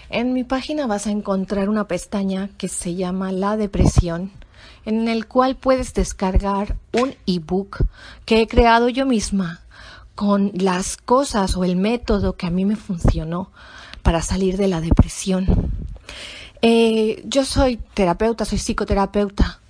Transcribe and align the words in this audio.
En 0.08 0.32
mi 0.32 0.42
página 0.42 0.88
vas 0.88 1.06
a 1.06 1.12
encontrar 1.12 1.68
una 1.68 1.86
pestaña 1.86 2.50
que 2.58 2.66
se 2.66 2.96
llama 2.96 3.30
La 3.30 3.56
depresión, 3.56 4.32
en 4.84 5.08
el 5.08 5.26
cual 5.26 5.56
puedes 5.56 5.94
descargar 5.94 6.76
un 6.92 7.14
ebook 7.26 7.84
que 8.24 8.40
he 8.40 8.48
creado 8.48 8.88
yo 8.88 9.06
misma 9.06 9.60
con 10.14 10.52
las 10.54 10.96
cosas 10.96 11.56
o 11.56 11.64
el 11.64 11.76
método 11.76 12.36
que 12.36 12.46
a 12.46 12.50
mí 12.50 12.64
me 12.64 12.76
funcionó 12.76 13.50
para 14.02 14.22
salir 14.22 14.56
de 14.56 14.68
la 14.68 14.80
depresión. 14.80 15.70
Eh, 16.62 17.22
yo 17.24 17.44
soy 17.44 17.78
terapeuta, 17.94 18.44
soy 18.44 18.58
psicoterapeuta, 18.58 19.60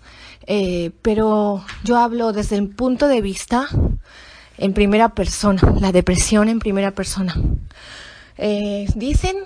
eh, 0.46 0.90
pero 1.02 1.64
yo 1.84 1.98
hablo 1.98 2.32
desde 2.32 2.56
el 2.56 2.68
punto 2.68 3.06
de 3.06 3.20
vista 3.20 3.68
en 4.58 4.74
primera 4.74 5.10
persona, 5.10 5.62
la 5.80 5.92
depresión 5.92 6.48
en 6.48 6.58
primera 6.58 6.90
persona. 6.90 7.34
Eh, 8.36 8.86
dicen 8.94 9.36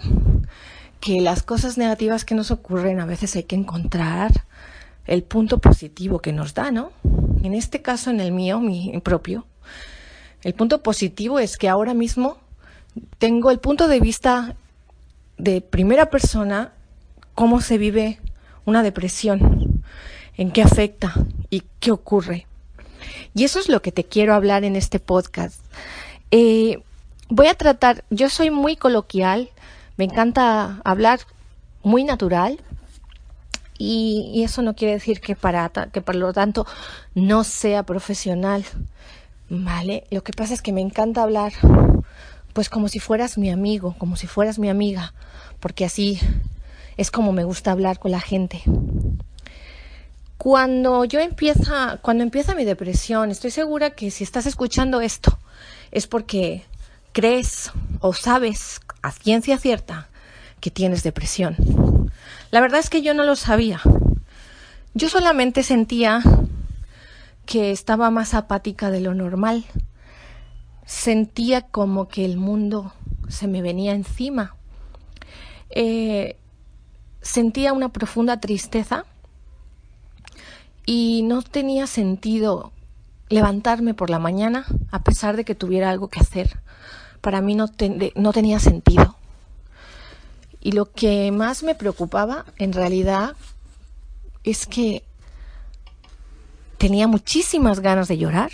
que 1.01 1.21
las 1.21 1.43
cosas 1.43 1.77
negativas 1.77 2.24
que 2.24 2.35
nos 2.35 2.51
ocurren 2.51 3.01
a 3.01 3.07
veces 3.07 3.37
hay 3.37 3.43
que 3.43 3.57
encontrar 3.57 4.33
el 5.07 5.23
punto 5.23 5.59
positivo 5.59 6.21
que 6.21 6.33
nos 6.33 6.55
da, 6.55 6.71
¿no? 6.71 6.93
En 7.43 7.55
este 7.55 7.83
caso, 7.83 8.11
en 8.11 8.21
el 8.21 8.33
mío, 8.33 8.61
mi 8.61 8.99
propio, 9.03 9.46
el 10.43 10.55
punto 10.55 10.83
positivo 10.83 11.38
es 11.38 11.57
que 11.57 11.69
ahora 11.69 11.95
mismo 11.95 12.38
tengo 13.19 13.51
el 13.51 13.59
punto 13.59 13.88
de 13.88 14.01
vista 14.01 14.57
de 15.37 15.61
primera 15.61 16.11
persona 16.11 16.73
cómo 17.35 17.61
se 17.61 17.79
vive 17.79 18.21
una 18.65 18.83
depresión, 18.83 19.83
en 20.37 20.51
qué 20.51 20.63
afecta 20.63 21.15
y 21.51 21.65
qué 21.80 21.91
ocurre. 21.91 22.46
Y 23.35 23.45
eso 23.45 23.59
es 23.59 23.68
lo 23.68 23.83
que 23.83 23.93
te 23.93 24.05
quiero 24.05 24.35
hablar 24.35 24.65
en 24.65 24.77
este 24.77 25.01
podcast. 25.01 25.61
Eh, 26.30 26.83
voy 27.29 27.49
a 27.49 27.55
tratar, 27.55 28.05
yo 28.11 28.30
soy 28.30 28.51
muy 28.51 28.77
coloquial, 28.77 29.51
me 29.96 30.05
encanta 30.05 30.80
hablar 30.85 31.21
muy 31.83 32.05
natural 32.05 32.59
y, 33.85 34.43
eso 34.43 34.63
no 34.63 34.74
quiere 34.74 34.95
decir 34.95 35.21
que 35.21 35.37
para 35.37 35.68
que 35.93 36.01
por 36.01 36.15
lo 36.15 36.32
tanto 36.32 36.66
no 37.15 37.45
sea 37.45 37.82
profesional. 37.82 38.65
Vale, 39.49 40.04
lo 40.10 40.23
que 40.24 40.32
pasa 40.32 40.54
es 40.54 40.63
que 40.63 40.73
me 40.73 40.80
encanta 40.80 41.23
hablar, 41.23 41.52
pues 42.52 42.71
como 42.71 42.88
si 42.88 42.99
fueras 42.99 43.37
mi 43.37 43.51
amigo, 43.51 43.95
como 43.99 44.16
si 44.16 44.27
fueras 44.27 44.59
mi 44.59 44.71
amiga, 44.71 45.12
porque 45.60 45.85
así 45.85 46.18
es 46.96 47.10
como 47.10 47.32
me 47.32 47.45
gusta 47.45 47.73
hablar 47.73 47.99
con 47.99 48.10
la 48.10 48.21
gente. 48.21 48.62
Cuando 50.38 51.05
yo 51.05 51.21
empieza, 51.21 51.99
cuando 52.02 52.23
empieza 52.23 52.55
mi 52.55 52.65
depresión, 52.65 53.30
estoy 53.30 53.51
segura 53.51 53.90
que 53.90 54.10
si 54.10 54.24
estás 54.24 54.46
escuchando 54.46 55.01
esto 55.01 55.38
es 55.90 56.07
porque 56.07 56.65
crees 57.12 57.71
o 58.01 58.12
sabes 58.12 58.80
a 59.02 59.12
ciencia 59.12 59.59
cierta 59.59 60.09
que 60.60 60.71
tienes 60.71 61.02
depresión. 61.02 61.57
La 62.55 62.60
verdad 62.60 62.79
es 62.79 62.88
que 62.88 63.02
yo 63.02 63.15
no 63.15 63.24
lo 63.24 63.35
sabía. 63.35 63.80
Yo 64.94 65.09
solamente 65.09 65.65
sentía 65.65 66.22
que 67.47 67.72
estaba 67.72 68.11
más 68.11 68.33
apática 68.33 68.93
de 68.93 69.00
lo 69.00 69.12
normal. 69.12 69.65
Sentía 70.87 71.62
como 71.62 72.06
que 72.06 72.25
el 72.25 72.37
mundo 72.37 72.93
se 73.27 73.49
me 73.49 73.61
venía 73.61 73.93
encima. 73.93 74.55
Eh, 75.71 76.37
sentía 77.23 77.73
una 77.73 77.89
profunda 77.89 78.39
tristeza 78.39 79.05
y 80.87 81.23
no 81.25 81.43
tenía 81.43 81.89
sentido 81.89 82.71
levantarme 83.31 83.95
por 83.95 84.11
la 84.11 84.21
mañana 84.21 84.65
a 84.93 85.03
pesar 85.03 85.34
de 85.34 85.45
que 85.45 85.57
tuviera 85.57 85.91
algo 85.91 86.07
que 86.07 86.21
hacer. 86.21 86.61
Para 87.21 87.41
mí 87.41 87.57
no, 87.57 87.67
no 88.15 88.33
tenía 88.33 88.61
sentido. 88.61 89.17
Y 90.65 90.73
lo 90.73 90.91
que 90.91 91.31
más 91.31 91.63
me 91.63 91.75
preocupaba 91.75 92.47
en 92.57 92.73
realidad 92.73 93.37
es 94.45 94.67
que 94.67 95.05
tenía 96.79 97.07
muchísimas 97.07 97.81
ganas 97.81 98.09
de 98.09 98.17
llorar. 98.17 98.53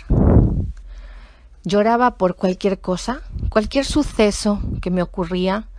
Lloraba 1.63 2.17
por 2.17 2.35
cualquier 2.35 2.81
cosa, 2.81 3.21
cualquier 3.49 3.85
suceso 3.85 4.61
que 4.81 4.91
me 4.91 5.01
ocurría 5.01 5.69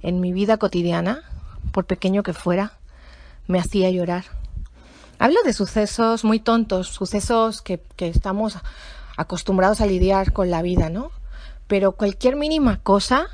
en 0.00 0.20
mi 0.20 0.32
vida 0.32 0.58
cotidiana, 0.58 1.24
por 1.72 1.86
pequeño 1.86 2.22
que 2.22 2.34
fuera, 2.34 2.78
me 3.48 3.58
hacía 3.58 3.90
llorar. 3.90 4.26
Hablo 5.18 5.42
de 5.42 5.52
sucesos 5.52 6.22
muy 6.22 6.38
tontos, 6.38 6.86
sucesos 6.86 7.62
que, 7.62 7.82
que 7.96 8.06
estamos 8.06 8.56
acostumbrados 9.16 9.80
a 9.80 9.86
lidiar 9.86 10.32
con 10.32 10.50
la 10.50 10.62
vida, 10.62 10.88
¿no? 10.88 11.10
Pero 11.66 11.92
cualquier 11.92 12.36
mínima 12.36 12.80
cosa, 12.80 13.26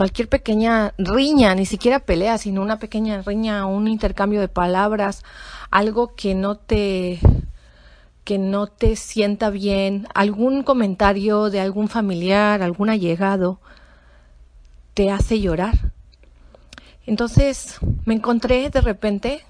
cualquier 0.00 0.30
pequeña 0.30 0.94
riña, 0.96 1.54
ni 1.54 1.66
siquiera 1.66 1.98
pelea, 1.98 2.38
sino 2.38 2.62
una 2.62 2.78
pequeña 2.78 3.20
riña, 3.20 3.66
un 3.66 3.86
intercambio 3.86 4.40
de 4.40 4.48
palabras, 4.48 5.24
algo 5.70 6.14
que 6.14 6.34
no 6.34 6.56
te 6.56 7.20
que 8.24 8.38
no 8.38 8.66
te 8.66 8.96
sienta 8.96 9.50
bien, 9.50 10.08
algún 10.14 10.62
comentario 10.62 11.50
de 11.50 11.60
algún 11.60 11.90
familiar, 11.90 12.62
algún 12.62 12.88
allegado, 12.88 13.60
te 14.94 15.10
hace 15.10 15.38
llorar. 15.38 15.92
Entonces 17.04 17.76
me 18.06 18.14
encontré 18.14 18.70
de 18.70 18.80
repente 18.80 19.44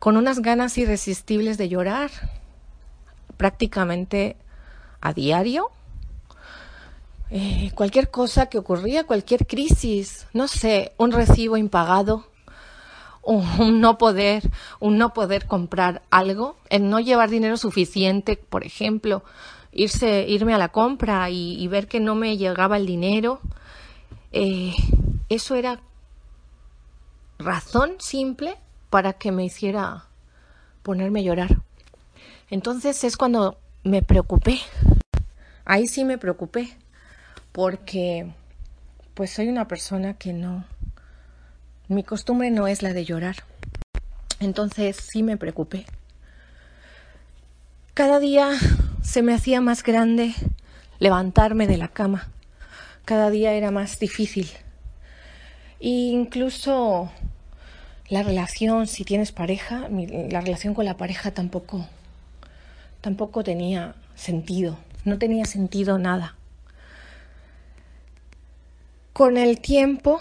con 0.00 0.16
unas 0.16 0.40
ganas 0.40 0.76
irresistibles 0.78 1.58
de 1.58 1.68
llorar, 1.68 2.10
prácticamente 3.36 4.36
a 5.00 5.12
diario. 5.12 5.70
Eh, 7.30 7.72
cualquier 7.74 8.10
cosa 8.10 8.46
que 8.46 8.58
ocurría, 8.58 9.04
cualquier 9.04 9.46
crisis, 9.46 10.26
no 10.32 10.48
sé, 10.48 10.92
un 10.96 11.12
recibo 11.12 11.58
impagado, 11.58 12.26
un 13.22 13.80
no 13.80 13.98
poder, 13.98 14.50
un 14.80 14.96
no 14.96 15.12
poder 15.12 15.46
comprar 15.46 16.00
algo, 16.10 16.56
el 16.70 16.88
no 16.88 17.00
llevar 17.00 17.28
dinero 17.28 17.58
suficiente, 17.58 18.36
por 18.36 18.64
ejemplo, 18.64 19.22
irse, 19.72 20.24
irme 20.26 20.54
a 20.54 20.58
la 20.58 20.70
compra 20.70 21.28
y, 21.28 21.66
ver 21.68 21.86
que 21.86 22.00
no 22.00 22.14
me 22.14 22.38
llegaba 22.38 22.78
el 22.78 22.86
dinero, 22.86 23.40
eh, 24.32 24.74
eso 25.28 25.54
era 25.54 25.80
razón 27.38 27.96
simple 27.98 28.56
para 28.88 29.12
que 29.12 29.32
me 29.32 29.44
hiciera 29.44 30.06
ponerme 30.82 31.20
a 31.20 31.24
llorar. 31.24 31.58
Entonces 32.48 33.04
es 33.04 33.18
cuando 33.18 33.58
me 33.84 34.02
preocupé. 34.02 34.58
Ahí 35.66 35.86
sí 35.86 36.06
me 36.06 36.16
preocupé 36.16 36.74
porque 37.58 38.30
pues 39.14 39.30
soy 39.30 39.48
una 39.48 39.66
persona 39.66 40.14
que 40.14 40.32
no 40.32 40.64
mi 41.88 42.04
costumbre 42.04 42.52
no 42.52 42.68
es 42.68 42.84
la 42.84 42.92
de 42.92 43.04
llorar. 43.04 43.34
Entonces 44.38 44.94
sí 44.94 45.24
me 45.24 45.36
preocupé. 45.36 45.84
Cada 47.94 48.20
día 48.20 48.52
se 49.02 49.22
me 49.22 49.34
hacía 49.34 49.60
más 49.60 49.82
grande 49.82 50.34
levantarme 51.00 51.66
de 51.66 51.78
la 51.78 51.88
cama. 51.88 52.28
Cada 53.04 53.28
día 53.28 53.52
era 53.54 53.72
más 53.72 53.98
difícil. 53.98 54.48
E 55.80 55.88
incluso 55.88 57.10
la 58.08 58.22
relación, 58.22 58.86
si 58.86 59.02
tienes 59.02 59.32
pareja, 59.32 59.88
la 59.88 60.42
relación 60.42 60.74
con 60.74 60.84
la 60.84 60.96
pareja 60.96 61.32
tampoco, 61.32 61.88
tampoco 63.00 63.42
tenía 63.42 63.96
sentido. 64.14 64.78
No 65.04 65.18
tenía 65.18 65.44
sentido 65.44 65.98
nada. 65.98 66.37
Con 69.18 69.36
el 69.36 69.58
tiempo 69.58 70.20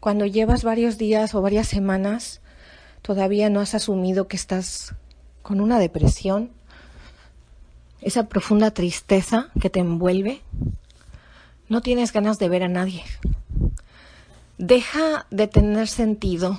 cuando 0.00 0.24
llevas 0.24 0.64
varios 0.64 0.96
días 0.96 1.34
o 1.34 1.42
varias 1.42 1.68
semanas, 1.68 2.40
todavía 3.02 3.50
no 3.50 3.60
has 3.60 3.74
asumido 3.74 4.28
que 4.28 4.36
estás 4.36 4.94
con 5.42 5.60
una 5.60 5.78
depresión, 5.78 6.50
esa 8.00 8.26
profunda 8.26 8.70
tristeza 8.70 9.50
que 9.60 9.68
te 9.68 9.80
envuelve, 9.80 10.40
no 11.68 11.82
tienes 11.82 12.14
ganas 12.14 12.38
de 12.38 12.48
ver 12.48 12.62
a 12.62 12.68
nadie. 12.68 13.04
Deja 14.56 15.26
de 15.30 15.46
tener 15.46 15.86
sentido 15.86 16.56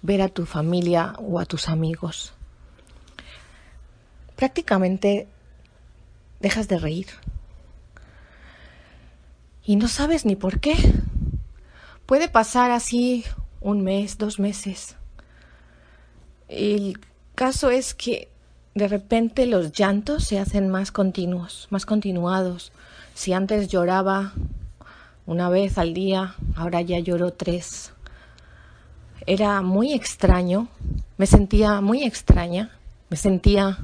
ver 0.00 0.22
a 0.22 0.28
tu 0.28 0.46
familia 0.46 1.16
o 1.18 1.38
a 1.38 1.44
tus 1.44 1.68
amigos. 1.68 2.32
Prácticamente 4.36 5.28
dejas 6.40 6.66
de 6.66 6.78
reír. 6.78 7.08
Y 9.66 9.74
no 9.74 9.88
sabes 9.88 10.24
ni 10.24 10.36
por 10.36 10.60
qué. 10.60 10.76
Puede 12.06 12.28
pasar 12.28 12.70
así 12.70 13.24
un 13.60 13.82
mes, 13.82 14.16
dos 14.16 14.38
meses. 14.38 14.94
Y 16.48 16.94
caso 17.34 17.70
es 17.70 17.92
que 17.92 18.28
de 18.76 18.86
repente 18.86 19.44
los 19.46 19.72
llantos 19.72 20.22
se 20.22 20.38
hacen 20.38 20.68
más 20.68 20.92
continuos, 20.92 21.66
más 21.70 21.84
continuados. 21.84 22.70
Si 23.14 23.32
antes 23.32 23.66
lloraba 23.66 24.34
una 25.26 25.48
vez 25.48 25.78
al 25.78 25.94
día, 25.94 26.36
ahora 26.54 26.80
ya 26.82 27.00
lloro 27.00 27.32
tres. 27.32 27.92
Era 29.26 29.62
muy 29.62 29.94
extraño, 29.94 30.68
me 31.16 31.26
sentía 31.26 31.80
muy 31.80 32.04
extraña, 32.04 32.70
me 33.10 33.16
sentía 33.16 33.78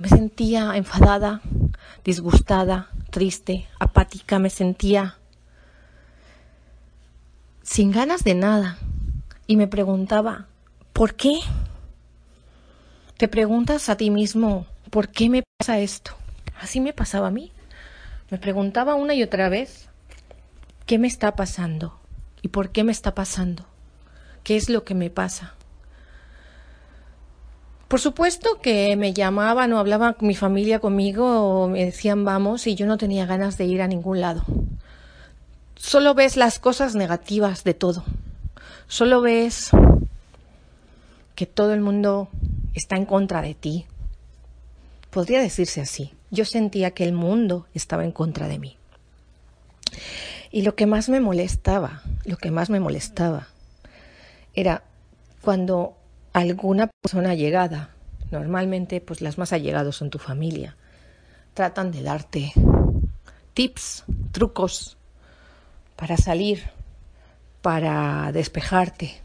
me 0.00 0.08
sentía 0.08 0.76
enfadada, 0.76 1.42
disgustada, 2.04 2.88
triste, 3.10 3.68
apática, 3.78 4.38
me 4.38 4.48
sentía 4.48 5.18
sin 7.62 7.92
ganas 7.92 8.24
de 8.24 8.34
nada 8.34 8.78
y 9.46 9.56
me 9.56 9.68
preguntaba, 9.68 10.46
¿por 10.94 11.16
qué? 11.16 11.40
Te 13.18 13.28
preguntas 13.28 13.90
a 13.90 13.98
ti 13.98 14.10
mismo, 14.10 14.66
¿por 14.88 15.08
qué 15.08 15.28
me 15.28 15.42
pasa 15.58 15.80
esto? 15.80 16.12
Así 16.58 16.80
me 16.80 16.94
pasaba 16.94 17.28
a 17.28 17.30
mí. 17.30 17.52
Me 18.30 18.38
preguntaba 18.38 18.94
una 18.94 19.12
y 19.12 19.22
otra 19.22 19.50
vez, 19.50 19.90
¿qué 20.86 20.98
me 20.98 21.08
está 21.08 21.36
pasando? 21.36 22.00
¿Y 22.40 22.48
por 22.48 22.70
qué 22.70 22.84
me 22.84 22.92
está 22.92 23.14
pasando? 23.14 23.66
¿Qué 24.44 24.56
es 24.56 24.70
lo 24.70 24.82
que 24.82 24.94
me 24.94 25.10
pasa? 25.10 25.52
Por 27.90 27.98
supuesto 27.98 28.60
que 28.62 28.94
me 28.94 29.14
llamaban 29.14 29.72
o 29.72 29.78
hablaban 29.80 30.14
mi 30.20 30.36
familia 30.36 30.78
conmigo 30.78 31.64
o 31.64 31.66
me 31.66 31.84
decían 31.84 32.24
vamos 32.24 32.68
y 32.68 32.76
yo 32.76 32.86
no 32.86 32.98
tenía 32.98 33.26
ganas 33.26 33.58
de 33.58 33.64
ir 33.64 33.82
a 33.82 33.88
ningún 33.88 34.20
lado. 34.20 34.44
Solo 35.74 36.14
ves 36.14 36.36
las 36.36 36.60
cosas 36.60 36.94
negativas 36.94 37.64
de 37.64 37.74
todo. 37.74 38.04
Solo 38.86 39.20
ves 39.22 39.70
que 41.34 41.46
todo 41.46 41.74
el 41.74 41.80
mundo 41.80 42.28
está 42.74 42.94
en 42.94 43.06
contra 43.06 43.42
de 43.42 43.54
ti. 43.54 43.86
Podría 45.10 45.40
decirse 45.40 45.80
así. 45.80 46.12
Yo 46.30 46.44
sentía 46.44 46.92
que 46.92 47.02
el 47.02 47.12
mundo 47.12 47.66
estaba 47.74 48.04
en 48.04 48.12
contra 48.12 48.46
de 48.46 48.60
mí. 48.60 48.76
Y 50.52 50.62
lo 50.62 50.76
que 50.76 50.86
más 50.86 51.08
me 51.08 51.18
molestaba, 51.18 52.02
lo 52.24 52.36
que 52.36 52.52
más 52.52 52.70
me 52.70 52.78
molestaba, 52.78 53.48
era 54.54 54.84
cuando 55.42 55.96
alguna 56.32 56.88
persona 56.88 57.34
llegada, 57.34 57.90
normalmente 58.30 59.00
pues 59.00 59.20
las 59.20 59.38
más 59.38 59.52
allegados 59.52 59.96
son 59.96 60.10
tu 60.10 60.18
familia, 60.18 60.76
tratan 61.54 61.90
de 61.90 62.02
darte 62.02 62.52
tips, 63.54 64.04
trucos 64.32 64.96
para 65.96 66.16
salir, 66.16 66.70
para 67.62 68.32
despejarte, 68.32 69.20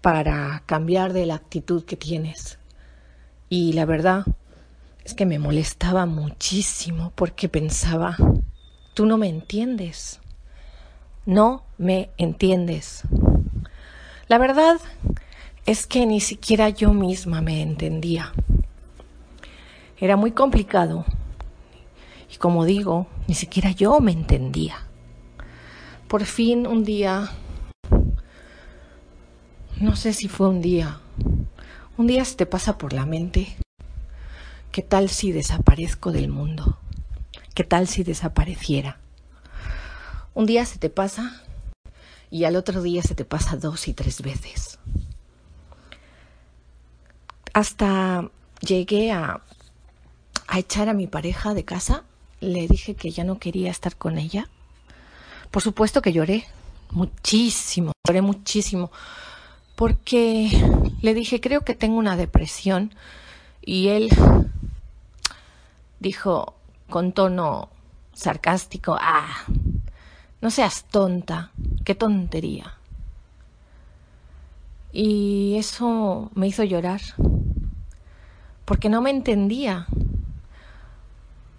para 0.00 0.62
cambiar 0.66 1.12
de 1.12 1.26
la 1.26 1.34
actitud 1.34 1.84
que 1.84 1.96
tienes. 1.96 2.58
Y 3.48 3.72
la 3.72 3.84
verdad 3.84 4.24
es 5.04 5.14
que 5.14 5.26
me 5.26 5.38
molestaba 5.38 6.06
muchísimo 6.06 7.12
porque 7.14 7.48
pensaba, 7.48 8.16
tú 8.94 9.06
no 9.06 9.18
me 9.18 9.28
entiendes, 9.28 10.20
no 11.26 11.64
me 11.78 12.10
entiendes. 12.16 13.02
La 14.28 14.38
verdad 14.38 14.76
es 15.68 15.86
que 15.86 16.06
ni 16.06 16.20
siquiera 16.20 16.70
yo 16.70 16.94
misma 16.94 17.42
me 17.42 17.60
entendía. 17.60 18.32
Era 19.98 20.16
muy 20.16 20.32
complicado 20.32 21.04
y 22.32 22.36
como 22.38 22.64
digo, 22.64 23.06
ni 23.26 23.34
siquiera 23.34 23.72
yo 23.72 24.00
me 24.00 24.12
entendía. 24.12 24.76
Por 26.08 26.24
fin 26.24 26.66
un 26.66 26.84
día, 26.84 27.30
no 29.78 29.94
sé 29.94 30.14
si 30.14 30.26
fue 30.26 30.48
un 30.48 30.62
día 30.62 31.00
un 31.98 32.06
día 32.06 32.24
se 32.24 32.36
te 32.36 32.46
pasa 32.46 32.78
por 32.78 32.92
la 32.92 33.04
mente, 33.04 33.56
¿qué 34.70 34.82
tal 34.82 35.10
si 35.10 35.32
desaparezco 35.32 36.12
del 36.12 36.28
mundo? 36.28 36.78
¿Qué 37.54 37.64
tal 37.64 37.88
si 37.88 38.04
desapareciera? 38.04 39.00
Un 40.32 40.46
día 40.46 40.64
se 40.64 40.78
te 40.78 40.90
pasa 40.90 41.42
y 42.30 42.44
al 42.44 42.54
otro 42.54 42.82
día 42.82 43.02
se 43.02 43.16
te 43.16 43.24
pasa 43.24 43.56
dos 43.56 43.88
y 43.88 43.94
tres 43.94 44.22
veces. 44.22 44.77
Hasta 47.58 48.30
llegué 48.60 49.10
a, 49.10 49.40
echar 50.56 50.88
a 50.88 50.94
mi 50.94 51.08
pareja 51.08 51.54
de 51.54 51.64
casa, 51.64 52.04
le 52.38 52.68
dije 52.68 52.94
que 52.94 53.10
ya 53.10 53.24
no 53.24 53.40
quería 53.40 53.68
estar 53.68 53.96
con 53.96 54.16
ella. 54.16 54.48
Por 55.50 55.60
supuesto 55.60 56.00
que 56.00 56.12
lloré 56.12 56.44
muchísimo, 56.92 57.90
lloré 58.06 58.22
muchísimo 58.22 58.92
porque 59.74 60.50
le 61.02 61.14
dije, 61.14 61.40
creo 61.40 61.62
que 61.62 61.74
tengo 61.74 61.98
una 61.98 62.16
depresión 62.16 62.94
y 63.60 63.88
él 63.88 64.08
dijo 65.98 66.54
con 66.88 67.10
tono 67.10 67.70
sarcástico, 68.14 68.96
ah, 69.00 69.34
no 70.40 70.52
seas 70.52 70.84
tonta, 70.84 71.50
qué 71.84 71.96
tontería. 71.96 72.77
Y 74.92 75.56
eso 75.56 76.30
me 76.34 76.46
hizo 76.46 76.64
llorar, 76.64 77.00
porque 78.64 78.88
no 78.88 79.02
me 79.02 79.10
entendía. 79.10 79.86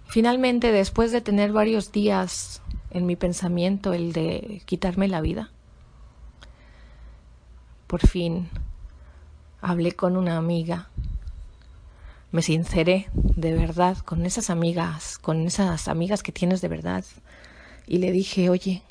Finalmente, 0.06 0.72
después 0.72 1.12
de 1.12 1.20
tener 1.20 1.52
varios 1.52 1.92
días 1.92 2.62
en 2.90 3.06
mi 3.06 3.14
pensamiento 3.14 3.92
el 3.92 4.12
de 4.12 4.62
quitarme 4.64 5.06
la 5.06 5.20
vida, 5.20 5.50
por 7.86 8.06
fin 8.06 8.48
hablé 9.60 9.92
con 9.92 10.16
una 10.16 10.36
amiga, 10.36 10.88
me 12.32 12.42
sinceré 12.42 13.08
de 13.12 13.54
verdad 13.54 13.98
con 13.98 14.24
esas 14.26 14.50
amigas, 14.50 15.18
con 15.18 15.46
esas 15.46 15.88
amigas 15.88 16.22
que 16.22 16.32
tienes 16.32 16.60
de 16.60 16.68
verdad, 16.68 17.04
y 17.86 17.98
le 17.98 18.12
dije, 18.12 18.50
oye, 18.50 18.82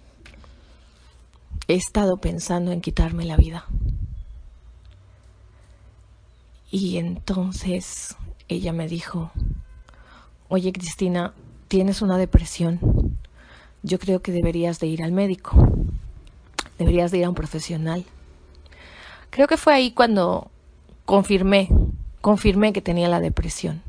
he 1.68 1.75
estado 1.75 2.18
pensando 2.18 2.71
en 2.71 2.81
quitarme 2.81 3.25
la 3.25 3.38
vida. 3.38 3.65
Y 6.71 6.98
entonces 6.98 8.16
ella 8.48 8.74
me 8.74 8.88
dijo, 8.88 9.31
oye 10.50 10.71
Cristina, 10.71 11.33
tienes 11.68 12.01
una 12.01 12.18
depresión, 12.18 13.18
yo 13.81 13.98
creo 13.98 14.21
que 14.21 14.31
deberías 14.31 14.80
de 14.80 14.88
ir 14.88 15.04
al 15.04 15.12
médico, 15.12 15.68
deberías 16.77 17.12
de 17.12 17.19
ir 17.19 17.25
a 17.25 17.30
un 17.30 17.36
profesional. 17.36 18.06
Creo 19.30 19.48
que 19.48 19.57
fue 19.57 19.74
ahí 19.74 19.92
cuando 19.92 20.51
confirmé, 21.06 21.69
confirmé 22.21 22.74
que 22.74 22.81
tenía 22.81 23.10
la 23.10 23.19
depresión. 23.19 23.82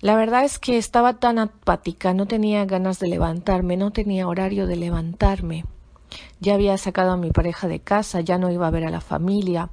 La 0.00 0.16
verdad 0.16 0.44
es 0.44 0.58
que 0.58 0.78
estaba 0.78 1.18
tan 1.18 1.38
apática, 1.38 2.14
no 2.14 2.24
tenía 2.26 2.64
ganas 2.64 2.98
de 2.98 3.08
levantarme, 3.08 3.76
no 3.76 3.90
tenía 3.90 4.26
horario 4.26 4.66
de 4.66 4.76
levantarme. 4.76 5.66
Ya 6.40 6.54
había 6.54 6.78
sacado 6.78 7.12
a 7.12 7.16
mi 7.18 7.30
pareja 7.30 7.68
de 7.68 7.80
casa, 7.80 8.20
ya 8.20 8.38
no 8.38 8.50
iba 8.50 8.66
a 8.66 8.70
ver 8.70 8.86
a 8.86 8.90
la 8.90 9.02
familia. 9.02 9.68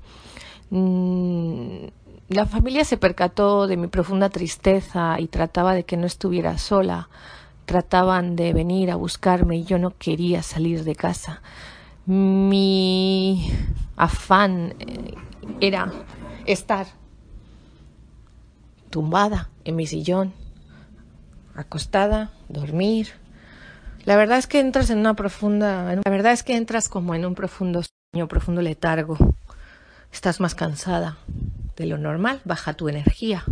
Mm, 0.70 1.88
la 2.30 2.46
familia 2.46 2.84
se 2.84 2.98
percató 2.98 3.68
de 3.68 3.78
mi 3.78 3.88
profunda 3.88 4.30
tristeza 4.30 5.20
y 5.20 5.28
trataba 5.28 5.74
de 5.74 5.84
que 5.84 5.98
no 5.98 6.06
estuviera 6.06 6.58
sola. 6.58 7.10
Trataban 7.66 8.36
de 8.36 8.54
venir 8.54 8.92
a 8.92 8.96
buscarme 8.96 9.58
y 9.58 9.64
yo 9.64 9.78
no 9.80 9.92
quería 9.98 10.44
salir 10.44 10.84
de 10.84 10.96
casa. 10.96 11.42
Mi 12.06 13.50
afán 13.96 14.76
eh, 14.80 15.16
era 15.62 15.92
estar 16.46 16.88
tumbada 18.90 19.50
en 19.66 19.76
mi 19.76 19.86
sillón, 19.86 20.34
acostada, 21.56 22.32
dormir. 22.48 23.10
La 24.06 24.16
verdad 24.16 24.38
es 24.38 24.48
que 24.48 24.60
entras 24.60 24.90
en 24.90 25.00
una 25.00 25.16
profunda, 25.16 25.96
la 25.96 26.12
verdad 26.12 26.32
es 26.32 26.44
que 26.44 26.56
entras 26.56 26.88
como 26.88 27.14
en 27.16 27.26
un 27.26 27.36
profundo 27.36 27.82
sueño, 27.84 28.28
profundo 28.28 28.62
letargo. 28.62 29.18
Estás 30.18 30.40
más 30.40 30.56
cansada 30.56 31.20
de 31.76 31.86
lo 31.86 32.00
normal, 32.00 32.42
baja 32.44 32.74
tu 32.74 32.90
energía. 32.90 33.44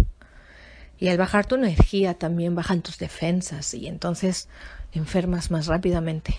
Y 0.98 1.10
al 1.10 1.18
bajar 1.20 1.46
tu 1.46 1.54
energía 1.54 2.16
también 2.16 2.56
bajan 2.56 2.82
tus 2.82 2.98
defensas 2.98 3.76
y 3.76 3.86
entonces 3.86 4.50
enfermas 4.92 5.52
más 5.52 5.68
rápidamente. 5.68 6.36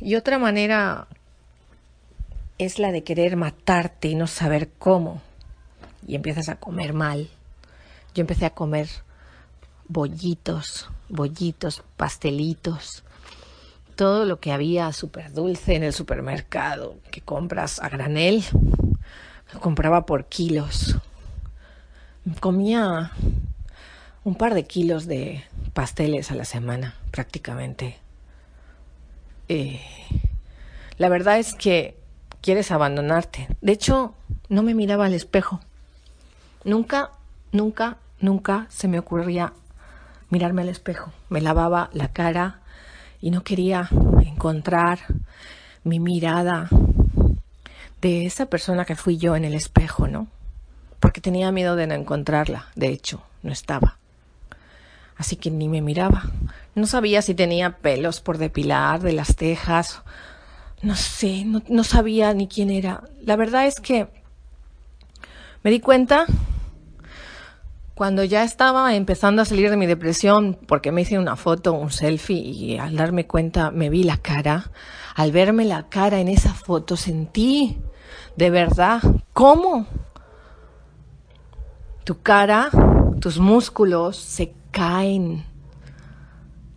Y 0.00 0.16
otra 0.16 0.40
manera 0.40 1.06
es 2.58 2.80
la 2.80 2.90
de 2.90 3.04
querer 3.04 3.36
matarte 3.36 4.08
y 4.08 4.16
no 4.16 4.26
saber 4.26 4.70
cómo. 4.76 5.22
Y 6.04 6.16
empiezas 6.16 6.48
a 6.48 6.56
comer 6.56 6.92
mal. 6.92 7.30
Yo 8.12 8.22
empecé 8.22 8.44
a 8.44 8.54
comer 8.54 8.88
bollitos, 9.86 10.90
bollitos, 11.08 11.84
pastelitos, 11.96 13.04
todo 13.94 14.24
lo 14.24 14.40
que 14.40 14.50
había 14.50 14.92
súper 14.92 15.32
dulce 15.32 15.76
en 15.76 15.84
el 15.84 15.92
supermercado 15.92 16.96
que 17.12 17.20
compras 17.20 17.80
a 17.80 17.88
granel, 17.88 18.44
compraba 19.60 20.06
por 20.06 20.26
kilos. 20.26 20.96
Comía 22.40 23.12
un 24.24 24.34
par 24.34 24.54
de 24.54 24.66
kilos 24.66 25.06
de 25.06 25.44
pasteles 25.72 26.30
a 26.30 26.34
la 26.34 26.44
semana 26.44 26.94
prácticamente. 27.10 27.98
Eh, 29.48 29.80
la 30.98 31.08
verdad 31.08 31.38
es 31.38 31.54
que 31.54 31.96
quieres 32.40 32.70
abandonarte. 32.70 33.48
De 33.60 33.72
hecho, 33.72 34.14
no 34.48 34.62
me 34.62 34.74
miraba 34.74 35.06
al 35.06 35.14
espejo. 35.14 35.60
Nunca, 36.64 37.12
nunca, 37.52 37.98
nunca 38.20 38.66
se 38.70 38.88
me 38.88 38.98
ocurría 38.98 39.52
mirarme 40.30 40.62
al 40.62 40.68
espejo. 40.68 41.12
Me 41.28 41.40
lavaba 41.40 41.90
la 41.92 42.08
cara 42.12 42.60
y 43.20 43.30
no 43.30 43.44
quería 43.44 43.88
encontrar 44.24 44.98
mi 45.84 46.00
mirada 46.00 46.68
de 48.06 48.24
esa 48.24 48.46
persona 48.46 48.84
que 48.84 48.94
fui 48.94 49.16
yo 49.16 49.34
en 49.34 49.44
el 49.44 49.52
espejo, 49.52 50.06
¿no? 50.06 50.28
Porque 51.00 51.20
tenía 51.20 51.50
miedo 51.50 51.74
de 51.74 51.88
no 51.88 51.94
encontrarla. 51.94 52.68
De 52.76 52.88
hecho, 52.88 53.24
no 53.42 53.50
estaba. 53.52 53.98
Así 55.16 55.34
que 55.34 55.50
ni 55.50 55.68
me 55.68 55.82
miraba. 55.82 56.30
No 56.76 56.86
sabía 56.86 57.20
si 57.20 57.34
tenía 57.34 57.78
pelos 57.78 58.20
por 58.20 58.38
depilar 58.38 59.00
de 59.00 59.12
las 59.12 59.34
cejas. 59.34 60.02
No 60.82 60.94
sé, 60.94 61.44
no, 61.44 61.62
no 61.68 61.82
sabía 61.82 62.32
ni 62.32 62.46
quién 62.46 62.70
era. 62.70 63.02
La 63.24 63.34
verdad 63.34 63.66
es 63.66 63.80
que 63.80 64.06
me 65.64 65.72
di 65.72 65.80
cuenta 65.80 66.26
cuando 67.94 68.22
ya 68.22 68.44
estaba 68.44 68.94
empezando 68.94 69.42
a 69.42 69.46
salir 69.46 69.68
de 69.68 69.76
mi 69.76 69.86
depresión, 69.86 70.56
porque 70.68 70.92
me 70.92 71.00
hice 71.00 71.18
una 71.18 71.34
foto, 71.34 71.72
un 71.72 71.90
selfie, 71.90 72.36
y 72.36 72.78
al 72.78 72.94
darme 72.94 73.26
cuenta 73.26 73.72
me 73.72 73.90
vi 73.90 74.04
la 74.04 74.18
cara, 74.18 74.70
al 75.16 75.32
verme 75.32 75.64
la 75.64 75.88
cara 75.88 76.20
en 76.20 76.28
esa 76.28 76.52
foto 76.52 76.96
sentí 76.96 77.78
de 78.36 78.50
verdad 78.50 79.00
cómo 79.32 79.86
tu 82.04 82.22
cara, 82.22 82.70
tus 83.20 83.38
músculos 83.38 84.16
se 84.16 84.54
caen, 84.70 85.44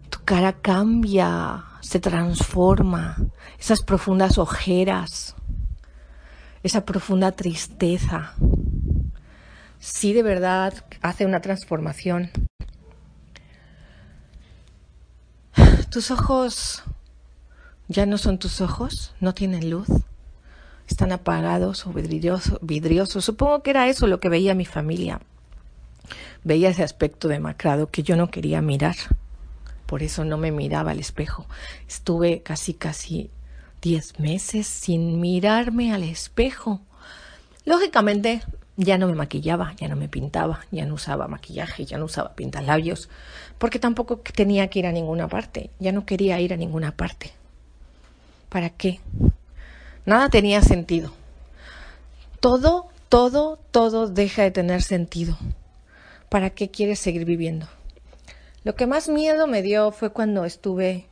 tu 0.10 0.20
cara 0.26 0.54
cambia, 0.54 1.66
se 1.82 2.00
transforma, 2.00 3.16
esas 3.60 3.82
profundas 3.82 4.38
ojeras, 4.38 5.36
esa 6.64 6.84
profunda 6.84 7.32
tristeza. 7.32 8.34
Sí 9.80 10.14
de 10.14 10.24
verdad 10.24 10.74
hace 11.02 11.26
una 11.26 11.42
transformación. 11.42 12.32
Tus 15.90 16.12
ojos 16.12 16.84
ya 17.88 18.06
no 18.06 18.18
son 18.18 18.40
tus 18.40 18.62
ojos, 18.62 19.14
no 19.20 19.34
tienen 19.34 19.70
luz, 19.70 19.88
están 20.90 21.12
apagados 21.12 21.86
o 21.86 21.94
vidriosos. 21.94 23.24
Supongo 23.24 23.62
que 23.64 23.70
era 23.70 23.88
eso 23.88 24.08
lo 24.08 24.20
que 24.20 24.30
veía 24.30 24.56
mi 24.56 24.66
familia. 24.66 25.22
Veía 26.44 26.70
ese 26.70 26.84
aspecto 26.84 27.28
demacrado 27.28 27.90
que 27.90 28.04
yo 28.04 28.16
no 28.16 28.30
quería 28.30 28.62
mirar. 28.62 28.96
Por 29.86 30.04
eso 30.04 30.26
no 30.26 30.38
me 30.38 30.52
miraba 30.52 30.92
al 30.92 31.00
espejo. 31.00 31.46
Estuve 31.88 32.42
casi, 32.42 32.74
casi 32.74 33.30
diez 33.82 34.20
meses 34.20 34.68
sin 34.68 35.20
mirarme 35.22 35.94
al 35.94 36.04
espejo. 36.04 36.82
Lógicamente, 37.66 38.42
ya 38.78 38.98
no 38.98 39.08
me 39.08 39.16
maquillaba, 39.16 39.74
ya 39.76 39.88
no 39.88 39.96
me 39.96 40.08
pintaba, 40.08 40.62
ya 40.72 40.86
no 40.86 40.96
usaba 40.96 41.28
maquillaje, 41.28 41.86
ya 41.86 41.98
no 41.98 42.06
usaba 42.06 42.34
pintalabios, 42.34 43.10
porque 43.58 43.78
tampoco 43.78 44.18
tenía 44.18 44.70
que 44.70 44.80
ir 44.80 44.88
a 44.88 44.92
ninguna 44.92 45.28
parte, 45.28 45.70
ya 45.80 45.92
no 45.92 46.06
quería 46.06 46.40
ir 46.40 46.54
a 46.54 46.58
ninguna 46.58 46.94
parte. 46.94 47.32
¿Para 48.48 48.70
qué? 48.70 49.00
Nada 50.10 50.30
tenía 50.30 50.64
sentido. 50.64 51.14
Todo, 52.40 52.88
todo, 53.10 53.60
todo 53.70 54.08
deja 54.08 54.42
de 54.42 54.50
tener 54.50 54.82
sentido. 54.82 55.38
¿Para 56.30 56.50
qué 56.50 56.72
quieres 56.72 56.98
seguir 56.98 57.26
viviendo? 57.26 57.68
Lo 58.64 58.74
que 58.74 58.88
más 58.88 59.08
miedo 59.08 59.46
me 59.46 59.62
dio 59.62 59.92
fue 59.92 60.12
cuando 60.12 60.46
estuve 60.46 61.06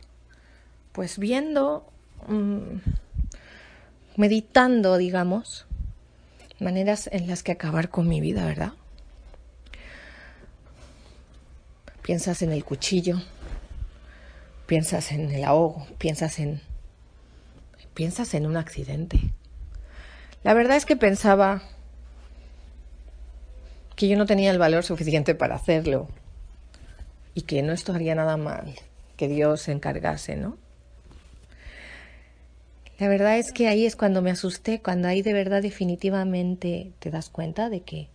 pues 0.93 1.19
viendo, 1.19 1.85
mm, 2.27 2.79
meditando, 4.15 4.97
digamos, 4.97 5.67
maneras 6.59 7.07
en 7.13 7.27
las 7.27 7.43
que 7.43 7.51
acabar 7.51 7.89
con 7.89 8.07
mi 8.07 8.19
vida, 8.19 8.45
¿verdad? 8.45 8.73
Piensas 12.01 12.41
en 12.41 12.51
el 12.51 12.65
cuchillo, 12.65 13.21
piensas 14.65 15.11
en 15.11 15.29
el 15.29 15.43
ahogo, 15.43 15.85
piensas 15.99 16.39
en 16.39 16.61
piensas 17.97 18.35
en 18.35 18.45
un 18.45 18.57
accidente. 18.57 19.19
La 20.43 20.53
verdad 20.53 20.77
es 20.77 20.85
que 20.85 20.95
pensaba 20.95 21.63
que 23.95 24.07
yo 24.07 24.15
no 24.15 24.27
tenía 24.27 24.51
el 24.51 24.59
valor 24.59 24.83
suficiente 24.83 25.33
para 25.33 25.55
hacerlo 25.55 26.07
y 27.33 27.41
que 27.41 27.63
no 27.63 27.73
estaría 27.73 28.13
nada 28.13 28.37
mal 28.37 28.75
que 29.15 29.27
Dios 29.27 29.63
se 29.63 29.71
encargase, 29.71 30.35
¿no? 30.35 30.57
La 32.99 33.07
verdad 33.07 33.39
es 33.39 33.51
que 33.51 33.67
ahí 33.67 33.87
es 33.87 33.95
cuando 33.95 34.21
me 34.21 34.29
asusté, 34.29 34.79
cuando 34.79 35.07
ahí 35.07 35.23
de 35.23 35.33
verdad 35.33 35.63
definitivamente 35.63 36.91
te 36.99 37.09
das 37.09 37.29
cuenta 37.29 37.67
de 37.67 37.81
que 37.81 38.09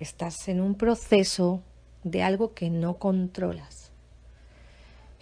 estás 0.00 0.48
en 0.48 0.62
un 0.62 0.74
proceso 0.74 1.62
de 2.02 2.22
algo 2.22 2.54
que 2.54 2.70
no 2.70 2.96
controlas. 2.96 3.81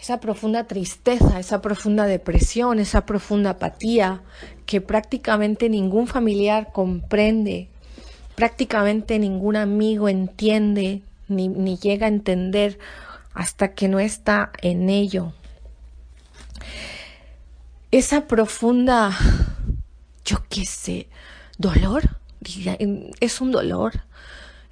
Esa 0.01 0.19
profunda 0.19 0.65
tristeza, 0.65 1.39
esa 1.39 1.61
profunda 1.61 2.07
depresión, 2.07 2.79
esa 2.79 3.05
profunda 3.05 3.51
apatía 3.51 4.23
que 4.65 4.81
prácticamente 4.81 5.69
ningún 5.69 6.07
familiar 6.07 6.73
comprende, 6.73 7.69
prácticamente 8.35 9.19
ningún 9.19 9.57
amigo 9.57 10.09
entiende 10.09 11.03
ni, 11.29 11.49
ni 11.49 11.77
llega 11.77 12.07
a 12.07 12.09
entender 12.09 12.79
hasta 13.35 13.75
que 13.75 13.89
no 13.89 14.01
está 14.01 14.53
en 14.63 14.89
ello 14.89 15.33
esa 17.91 18.27
profunda, 18.27 19.17
yo 20.25 20.39
qué 20.49 20.65
sé, 20.65 21.09
dolor, 21.59 22.19
es 23.21 23.41
un 23.41 23.51
dolor, 23.51 24.05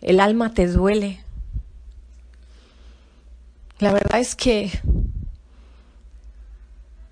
el 0.01 0.21
alma 0.21 0.55
te 0.55 0.69
duele. 0.69 1.21
La 3.81 3.93
verdad 3.93 4.21
es 4.21 4.35
que 4.35 4.71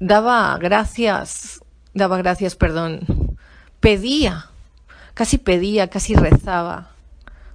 daba 0.01 0.57
gracias, 0.59 1.61
daba 1.95 2.19
gracias, 2.19 2.57
perdón, 2.57 3.37
pedía, 3.81 4.47
casi 5.15 5.39
pedía, 5.39 5.89
casi 5.89 6.15
rezaba, 6.15 6.91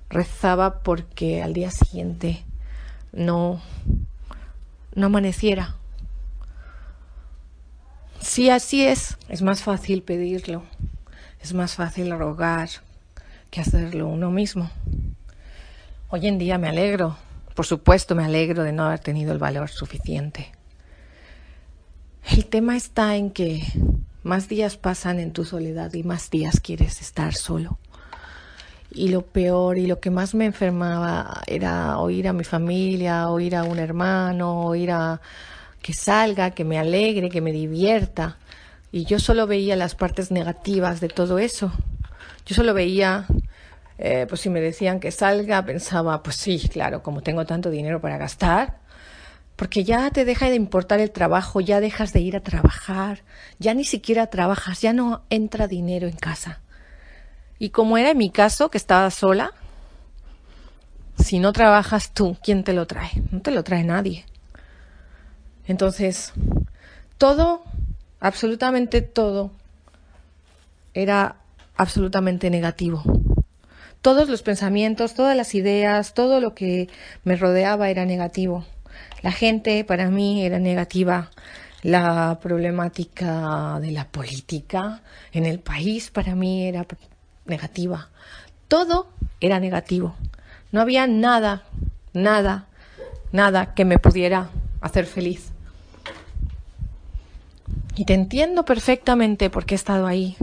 rezaba 0.10 0.80
porque 0.80 1.42
al 1.42 1.54
día 1.54 1.72
siguiente 1.72 2.44
no, 3.12 3.62
no 4.96 5.06
amaneciera. 5.06 5.76
Sí, 8.20 8.50
así 8.50 8.86
es. 8.86 9.18
Es 9.30 9.42
más 9.42 9.64
fácil 9.64 10.04
pedirlo, 10.04 10.64
es 11.42 11.54
más 11.54 11.76
fácil 11.76 12.12
rogar 12.12 12.70
que 13.50 13.62
hacerlo 13.62 14.08
uno 14.08 14.32
mismo. 14.32 14.70
Hoy 16.10 16.28
en 16.28 16.38
día 16.38 16.58
me 16.58 16.70
alegro, 16.70 17.18
por 17.56 17.66
supuesto 17.66 18.16
me 18.16 18.26
alegro 18.26 18.64
de 18.64 18.74
no 18.74 18.86
haber 18.86 19.00
tenido 19.00 19.32
el 19.32 19.40
valor 19.40 19.70
suficiente. 19.70 20.52
El 22.30 22.46
tema 22.46 22.78
está 22.78 23.16
en 23.16 23.32
que 23.32 23.64
más 24.24 24.48
días 24.48 24.78
pasan 24.78 25.20
en 25.20 25.34
tu 25.34 25.46
soledad 25.46 25.94
y 25.94 26.04
más 26.04 26.30
días 26.30 26.60
quieres 26.60 27.02
estar 27.02 27.34
solo. 27.34 27.80
Y 28.92 29.10
lo 29.10 29.22
peor 29.22 29.78
y 29.78 29.88
lo 29.88 30.00
que 30.00 30.12
más 30.12 30.36
me 30.36 30.46
enfermaba 30.46 31.42
era 31.48 31.98
oír 31.98 32.28
a 32.28 32.34
mi 32.34 32.44
familia, 32.44 33.30
oír 33.30 33.56
a 33.56 33.64
un 33.64 33.80
hermano, 33.80 34.66
oír 34.66 34.92
a, 34.92 35.22
que 35.82 35.94
salga, 35.94 36.52
que 36.52 36.64
me 36.64 36.78
alegre, 36.78 37.30
que 37.30 37.42
me 37.42 37.52
divierta. 37.52 38.38
Y 38.92 39.06
yo 39.06 39.20
solo 39.20 39.48
veía 39.48 39.76
las 39.76 39.96
partes 39.96 40.32
negativas 40.32 41.00
de 41.00 41.08
todo 41.08 41.40
eso. 41.40 41.72
Yo 42.46 42.56
solo 42.56 42.74
veía, 42.74 43.26
eh, 43.98 44.26
pues 44.28 44.42
si 44.42 44.50
me 44.50 44.62
decían 44.62 45.00
que 45.00 45.12
salga, 45.12 45.64
pensaba, 45.66 46.22
pues 46.22 46.36
sí, 46.36 46.60
claro, 46.70 47.02
como 47.02 47.22
tengo 47.22 47.46
tanto 47.46 47.70
dinero 47.70 48.02
para 48.02 48.18
gastar, 48.18 48.80
porque 49.62 49.84
ya 49.84 50.10
te 50.10 50.26
deja 50.26 50.50
de 50.50 50.56
importar 50.56 51.00
el 51.02 51.12
trabajo, 51.12 51.62
ya 51.62 51.80
dejas 51.82 52.14
de 52.14 52.20
ir 52.20 52.36
a 52.36 52.40
trabajar, 52.40 53.22
ya 53.60 53.76
ni 53.76 53.84
siquiera 53.84 54.26
trabajas, 54.26 54.82
ya 54.82 54.92
no 54.92 55.22
entra 55.30 55.68
dinero 55.68 56.08
en 56.08 56.16
casa. 56.16 56.62
Y 57.60 57.70
como 57.70 58.00
era 58.00 58.10
en 58.10 58.18
mi 58.18 58.32
caso, 58.32 58.72
que 58.72 58.80
estaba 58.80 59.12
sola, 59.12 59.52
si 61.20 61.38
no 61.38 61.54
trabajas 61.54 62.12
tú, 62.12 62.38
¿quién 62.42 62.64
te 62.64 62.74
lo 62.74 62.88
trae? 62.88 63.12
No 63.30 63.42
te 63.42 63.52
lo 63.52 63.64
trae 63.64 63.84
nadie. 63.84 64.26
Entonces, 65.68 66.34
todo, 67.20 67.62
absolutamente 68.20 69.04
todo, 69.04 69.52
era 70.96 71.36
absolutamente 71.78 72.50
negativo. 72.50 73.04
Todos 74.02 74.28
los 74.28 74.42
pensamientos, 74.42 75.14
todas 75.14 75.38
las 75.38 75.54
ideas, 75.54 76.16
todo 76.16 76.42
lo 76.42 76.56
que 76.56 76.90
me 77.24 77.36
rodeaba 77.36 77.92
era 77.92 78.06
negativo. 78.06 78.66
La 79.22 79.32
gente 79.32 79.84
para 79.84 80.10
mí 80.10 80.44
era 80.44 80.60
negativa. 80.60 81.30
La 81.84 82.40
problemática 82.42 83.80
de 83.80 83.92
la 83.92 84.08
política 84.08 85.02
en 85.32 85.46
el 85.46 85.60
país 85.60 86.12
para 86.12 86.36
mí 86.36 86.68
era 86.68 86.86
negativa. 87.46 88.10
Todo 88.68 89.10
era 89.40 89.60
negativo. 89.60 90.16
No 90.72 90.82
había 90.82 91.08
nada, 91.08 91.64
nada, 92.14 92.68
nada 93.32 93.74
que 93.74 93.86
me 93.86 93.98
pudiera 93.98 94.50
hacer 94.80 95.06
feliz. 95.06 95.52
Y 97.96 98.06
te 98.06 98.14
entiendo 98.14 98.64
perfectamente 98.64 99.50
porque 99.50 99.76
he 99.76 99.78
estado 99.78 100.08
ahí. 100.08 100.38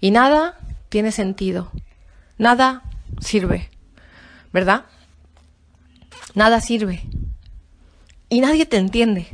Y 0.00 0.10
nada 0.10 0.58
tiene 0.88 1.12
sentido. 1.12 1.70
nada 2.36 2.82
sirve, 3.20 3.68
¿verdad? 4.52 4.86
Nada 6.34 6.60
sirve. 6.60 7.02
Y 8.32 8.40
nadie 8.40 8.64
te 8.64 8.76
entiende, 8.76 9.26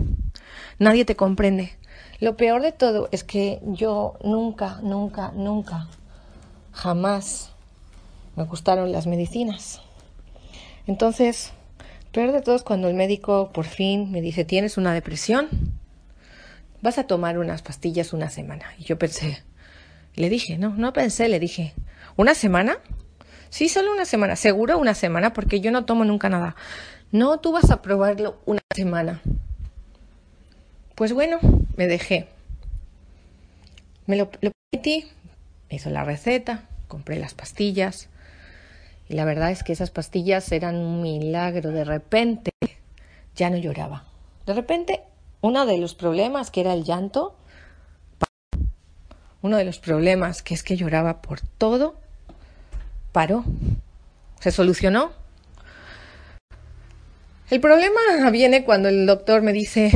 nadie 0.79 1.05
te 1.05 1.17
comprende. 1.17 1.77
Lo 2.19 2.39
peor 2.39 2.63
de 2.63 2.73
todo 2.73 3.11
es 3.13 3.25
que 3.25 3.61
yo 3.63 4.15
nunca, 4.25 4.81
nunca, 4.83 5.33
nunca, 5.35 5.87
jamás 6.73 7.53
me 8.37 8.45
gustaron 8.45 8.93
las 8.93 9.07
medicinas. 9.07 9.83
Entonces, 10.87 11.53
peor 12.11 12.33
de 12.33 12.41
todo 12.41 12.57
es 12.57 12.63
cuando 12.63 12.89
el 12.89 12.95
médico 12.95 13.51
por 13.53 13.67
fin 13.67 14.11
me 14.11 14.23
dice, 14.23 14.47
tienes 14.47 14.79
una 14.79 14.95
depresión, 14.95 15.49
vas 16.81 16.97
a 16.97 17.07
tomar 17.07 17.39
unas 17.39 17.61
pastillas 17.61 18.15
una 18.15 18.31
semana. 18.31 18.65
Y 18.79 18.85
yo 18.85 18.99
pensé, 18.99 19.43
le 20.15 20.31
dije, 20.31 20.57
no, 20.57 20.71
no 20.71 20.95
pensé, 20.95 21.29
le 21.29 21.39
dije, 21.39 21.75
¿una 22.17 22.35
semana? 22.35 22.79
Sí, 23.51 23.69
solo 23.69 23.93
una 23.93 24.07
semana, 24.07 24.37
seguro 24.37 24.79
una 24.79 24.95
semana, 24.95 25.35
porque 25.35 25.61
yo 25.61 25.71
no 25.71 25.85
tomo 25.85 26.07
nunca 26.07 26.31
nada. 26.31 26.57
No, 27.13 27.41
tú 27.41 27.53
vas 27.53 27.71
a 27.71 27.83
probarlo 27.83 28.41
una 28.47 28.61
semana. 28.77 29.23
Pues 30.95 31.13
bueno, 31.13 31.39
me 31.77 31.87
dejé. 31.87 32.29
Me 34.07 34.17
lo, 34.17 34.31
lo 34.41 34.53
metí, 34.73 35.09
hizo 35.71 35.91
la 35.91 36.05
receta, 36.05 36.63
compré 36.87 37.19
las 37.19 37.35
pastillas. 37.35 38.09
Y 39.09 39.15
la 39.15 39.25
verdad 39.25 39.51
es 39.51 39.63
que 39.63 39.73
esas 39.73 39.91
pastillas 39.91 40.53
eran 40.53 40.77
un 40.77 41.03
milagro. 41.03 41.71
De 41.71 41.85
repente 41.85 42.51
ya 43.35 43.51
no 43.51 43.57
lloraba. 43.57 44.05
De 44.47 44.55
repente, 44.55 45.03
uno 45.41 45.67
de 45.67 45.79
los 45.79 45.95
problemas 45.95 46.51
que 46.51 46.61
era 46.61 46.75
el 46.75 46.85
llanto, 46.85 47.35
uno 49.43 49.57
de 49.57 49.65
los 49.65 49.79
problemas 49.79 50.43
que 50.43 50.55
es 50.55 50.63
que 50.63 50.77
lloraba 50.77 51.23
por 51.23 51.41
todo, 51.41 51.97
paró. 53.13 53.45
Se 54.41 54.53
solucionó. 54.53 55.26
El 57.49 57.61
problema 57.61 58.01
viene 58.33 58.65
cuando 58.65 58.89
el 58.89 59.07
doctor 59.07 59.41
me 59.41 59.53
dice, 59.53 59.93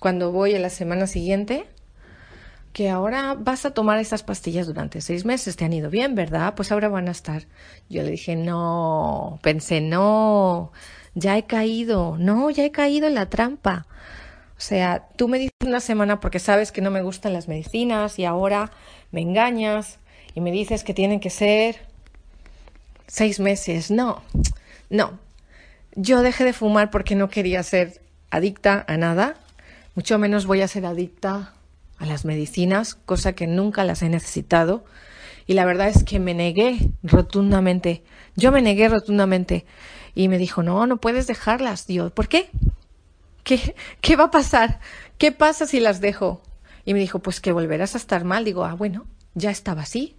cuando 0.00 0.32
voy 0.32 0.54
a 0.54 0.58
la 0.58 0.68
semana 0.68 1.06
siguiente, 1.06 1.64
que 2.74 2.90
ahora 2.90 3.34
vas 3.38 3.64
a 3.64 3.72
tomar 3.72 3.98
estas 3.98 4.22
pastillas 4.22 4.66
durante 4.66 5.00
seis 5.00 5.24
meses, 5.24 5.56
te 5.56 5.64
han 5.64 5.72
ido 5.72 5.88
bien, 5.88 6.14
¿verdad? 6.14 6.54
Pues 6.54 6.70
ahora 6.70 6.90
van 6.90 7.08
a 7.08 7.12
estar. 7.12 7.44
Yo 7.88 8.02
le 8.02 8.10
dije, 8.10 8.36
no, 8.36 9.38
pensé, 9.42 9.80
no, 9.80 10.70
ya 11.14 11.38
he 11.38 11.44
caído, 11.44 12.18
no, 12.18 12.50
ya 12.50 12.66
he 12.66 12.70
caído 12.70 13.06
en 13.06 13.14
la 13.14 13.30
trampa. 13.30 13.86
O 14.58 14.60
sea, 14.60 15.08
tú 15.16 15.26
me 15.26 15.38
dices 15.38 15.54
una 15.64 15.80
semana 15.80 16.20
porque 16.20 16.38
sabes 16.38 16.70
que 16.70 16.82
no 16.82 16.90
me 16.90 17.00
gustan 17.00 17.32
las 17.32 17.48
medicinas 17.48 18.18
y 18.18 18.26
ahora 18.26 18.72
me 19.10 19.22
engañas 19.22 19.98
y 20.34 20.42
me 20.42 20.52
dices 20.52 20.84
que 20.84 20.92
tienen 20.92 21.20
que 21.20 21.30
ser 21.30 21.76
seis 23.06 23.40
meses. 23.40 23.90
No, 23.90 24.20
no. 24.90 25.27
Yo 25.94 26.22
dejé 26.22 26.44
de 26.44 26.52
fumar 26.52 26.90
porque 26.90 27.14
no 27.14 27.28
quería 27.28 27.62
ser 27.62 28.02
adicta 28.30 28.84
a 28.86 28.96
nada, 28.96 29.36
mucho 29.94 30.18
menos 30.18 30.46
voy 30.46 30.60
a 30.60 30.68
ser 30.68 30.86
adicta 30.86 31.54
a 31.98 32.06
las 32.06 32.24
medicinas, 32.24 32.94
cosa 32.94 33.32
que 33.32 33.46
nunca 33.46 33.84
las 33.84 34.02
he 34.02 34.08
necesitado. 34.08 34.84
Y 35.46 35.54
la 35.54 35.64
verdad 35.64 35.88
es 35.88 36.04
que 36.04 36.20
me 36.20 36.34
negué 36.34 36.90
rotundamente. 37.02 38.04
Yo 38.36 38.52
me 38.52 38.62
negué 38.62 38.88
rotundamente. 38.88 39.64
Y 40.14 40.28
me 40.28 40.38
dijo, 40.38 40.62
no, 40.62 40.86
no 40.86 40.98
puedes 40.98 41.26
dejarlas. 41.26 41.86
Digo, 41.86 42.10
¿por 42.10 42.28
qué? 42.28 42.50
¿Qué, 43.42 43.74
¿Qué 44.00 44.14
va 44.14 44.24
a 44.24 44.30
pasar? 44.30 44.78
¿Qué 45.16 45.32
pasa 45.32 45.66
si 45.66 45.80
las 45.80 46.00
dejo? 46.00 46.42
Y 46.84 46.92
me 46.92 47.00
dijo, 47.00 47.18
pues 47.18 47.40
que 47.40 47.50
volverás 47.52 47.94
a 47.94 47.98
estar 47.98 48.24
mal. 48.24 48.44
Digo, 48.44 48.64
ah, 48.64 48.74
bueno, 48.74 49.06
ya 49.34 49.50
estaba 49.50 49.82
así. 49.82 50.16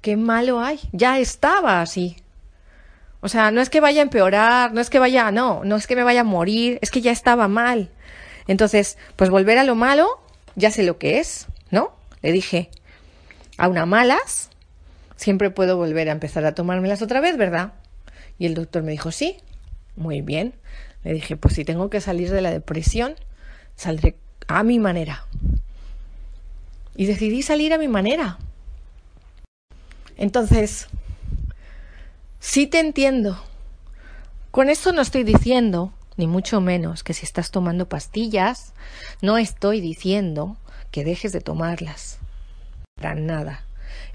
¿Qué 0.00 0.16
malo 0.16 0.60
hay? 0.60 0.78
Ya 0.92 1.18
estaba 1.18 1.82
así. 1.82 2.16
O 3.26 3.28
sea, 3.28 3.50
no 3.50 3.60
es 3.60 3.70
que 3.70 3.80
vaya 3.80 4.02
a 4.02 4.04
empeorar, 4.04 4.72
no 4.72 4.80
es 4.80 4.88
que 4.88 5.00
vaya, 5.00 5.32
no, 5.32 5.64
no 5.64 5.74
es 5.74 5.88
que 5.88 5.96
me 5.96 6.04
vaya 6.04 6.20
a 6.20 6.22
morir, 6.22 6.78
es 6.80 6.92
que 6.92 7.00
ya 7.00 7.10
estaba 7.10 7.48
mal. 7.48 7.90
Entonces, 8.46 8.98
pues 9.16 9.30
volver 9.30 9.58
a 9.58 9.64
lo 9.64 9.74
malo 9.74 10.20
ya 10.54 10.70
sé 10.70 10.84
lo 10.84 10.96
que 10.98 11.18
es, 11.18 11.48
¿no? 11.72 11.90
Le 12.22 12.30
dije, 12.30 12.70
a 13.58 13.66
una 13.66 13.84
malas, 13.84 14.50
siempre 15.16 15.50
puedo 15.50 15.76
volver 15.76 16.08
a 16.08 16.12
empezar 16.12 16.44
a 16.44 16.54
tomármelas 16.54 17.02
otra 17.02 17.18
vez, 17.18 17.36
¿verdad? 17.36 17.72
Y 18.38 18.46
el 18.46 18.54
doctor 18.54 18.84
me 18.84 18.92
dijo, 18.92 19.10
sí, 19.10 19.38
muy 19.96 20.20
bien. 20.20 20.54
Le 21.02 21.12
dije, 21.12 21.36
pues 21.36 21.54
si 21.54 21.64
tengo 21.64 21.90
que 21.90 22.00
salir 22.00 22.30
de 22.30 22.42
la 22.42 22.52
depresión, 22.52 23.16
saldré 23.74 24.14
a 24.46 24.62
mi 24.62 24.78
manera. 24.78 25.26
Y 26.94 27.06
decidí 27.06 27.42
salir 27.42 27.74
a 27.74 27.78
mi 27.78 27.88
manera. 27.88 28.38
Entonces, 30.16 30.86
sí 32.46 32.68
te 32.68 32.78
entiendo. 32.78 33.42
Con 34.52 34.70
esto 34.70 34.92
no 34.92 35.02
estoy 35.02 35.24
diciendo 35.24 35.92
ni 36.16 36.28
mucho 36.28 36.60
menos 36.60 37.02
que 37.02 37.12
si 37.12 37.24
estás 37.24 37.50
tomando 37.50 37.88
pastillas, 37.88 38.72
no 39.20 39.36
estoy 39.36 39.80
diciendo 39.80 40.56
que 40.92 41.04
dejes 41.04 41.32
de 41.32 41.40
tomarlas. 41.40 42.18
Para 42.94 43.16
nada. 43.16 43.66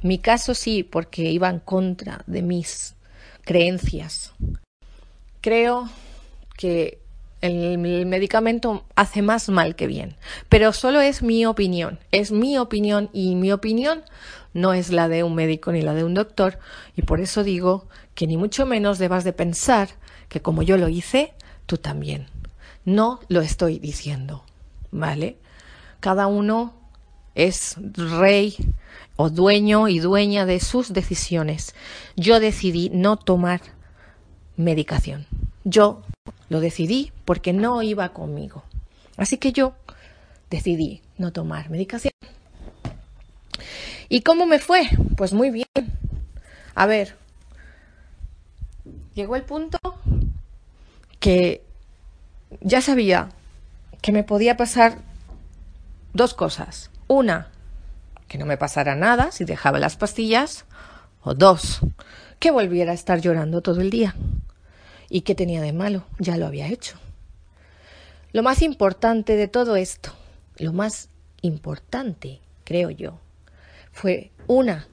En 0.02 0.08
mi 0.08 0.18
caso 0.18 0.56
sí, 0.56 0.82
porque 0.82 1.24
iba 1.24 1.50
en 1.50 1.60
contra 1.60 2.24
de 2.26 2.42
mis 2.42 2.96
creencias. 3.44 4.32
Creo 5.42 5.90
que 6.58 7.00
el, 7.42 7.78
medicamento 7.78 8.86
hace 8.96 9.22
más 9.22 9.50
mal 9.50 9.76
que 9.76 9.88
bien, 9.88 10.16
pero 10.50 10.74
solo 10.74 11.02
es 11.02 11.24
mi 11.24 11.46
opinión, 11.46 12.00
es 12.12 12.32
mi 12.32 12.58
opinión 12.58 13.10
y 13.14 13.36
mi 13.36 13.52
opinión 13.52 14.04
no 14.54 14.74
es 14.74 14.92
la 14.92 15.08
de 15.08 15.24
un 15.24 15.36
médico 15.36 15.72
ni 15.72 15.82
la 15.82 15.94
de 15.94 16.04
un 16.04 16.14
doctor 16.14 16.60
y 16.96 17.02
por 17.04 17.20
eso 17.20 17.44
digo 17.44 17.88
que 18.16 18.28
ni 18.28 18.38
mucho 18.38 18.66
menos 18.66 19.00
debas 19.00 19.24
de 19.24 19.34
pensar 19.34 19.90
que 20.30 20.42
como 20.42 20.62
yo 20.62 20.78
lo 20.78 20.88
hice, 20.88 21.34
tú 21.66 21.78
también. 21.78 22.28
No 22.86 23.20
lo 23.28 23.42
estoy 23.42 23.80
diciendo, 23.80 24.44
¿vale? 24.92 25.38
Cada 26.00 26.28
uno 26.28 26.74
es 27.36 27.76
rey 27.94 28.56
o 29.16 29.30
dueño 29.30 29.88
y 29.88 30.00
dueña 30.00 30.46
de 30.46 30.60
sus 30.60 30.94
decisiones. 30.94 31.76
Yo 32.16 32.40
decidí 32.40 32.90
no 32.90 33.18
tomar 33.18 33.62
medicación. 34.58 35.28
Yo 35.64 36.02
lo 36.50 36.60
decidí 36.60 37.12
porque 37.26 37.54
no 37.54 37.82
iba 37.82 38.10
conmigo. 38.10 38.64
Así 39.18 39.38
que 39.38 39.52
yo 39.52 39.74
decidí 40.50 41.02
no 41.18 41.32
tomar 41.32 41.70
medicación. 41.70 42.12
¿Y 44.10 44.22
cómo 44.22 44.46
me 44.46 44.60
fue? 44.60 44.90
Pues 45.16 45.34
muy 45.34 45.52
bien. 45.52 45.66
A 46.76 46.86
ver, 46.86 47.16
llegó 49.14 49.36
el 49.36 49.44
punto 49.44 49.78
que 51.20 51.64
ya 52.60 52.82
sabía 52.82 53.30
que 54.02 54.12
me 54.12 54.24
podía 54.24 54.58
pasar 54.58 54.98
dos 56.14 56.34
cosas. 56.34 56.90
Una, 57.08 57.50
que 58.28 58.38
no 58.38 58.46
me 58.46 58.58
pasara 58.58 58.96
nada 58.96 59.32
si 59.32 59.46
dejaba 59.46 59.80
las 59.80 59.96
pastillas. 59.96 60.66
O 61.24 61.36
dos, 61.36 61.82
que 62.40 62.50
volviera 62.50 62.92
a 62.92 62.96
estar 62.96 63.22
llorando 63.22 63.62
todo 63.62 63.80
el 63.80 63.92
día. 63.92 64.16
¿Y 65.12 65.22
qué 65.22 65.36
tenía 65.36 65.62
de 65.62 65.74
malo? 65.74 66.06
Ya 66.18 66.38
lo 66.38 66.48
había 66.48 66.70
hecho. 66.70 66.98
Lo 68.32 68.42
más 68.42 68.64
importante 68.64 69.36
de 69.36 69.48
todo 69.48 69.76
esto, 69.76 70.12
lo 70.58 70.74
más 70.74 71.10
importante, 71.44 72.40
creo 72.64 72.90
yo, 72.90 73.20
fue 73.92 74.32
una, 74.48 74.88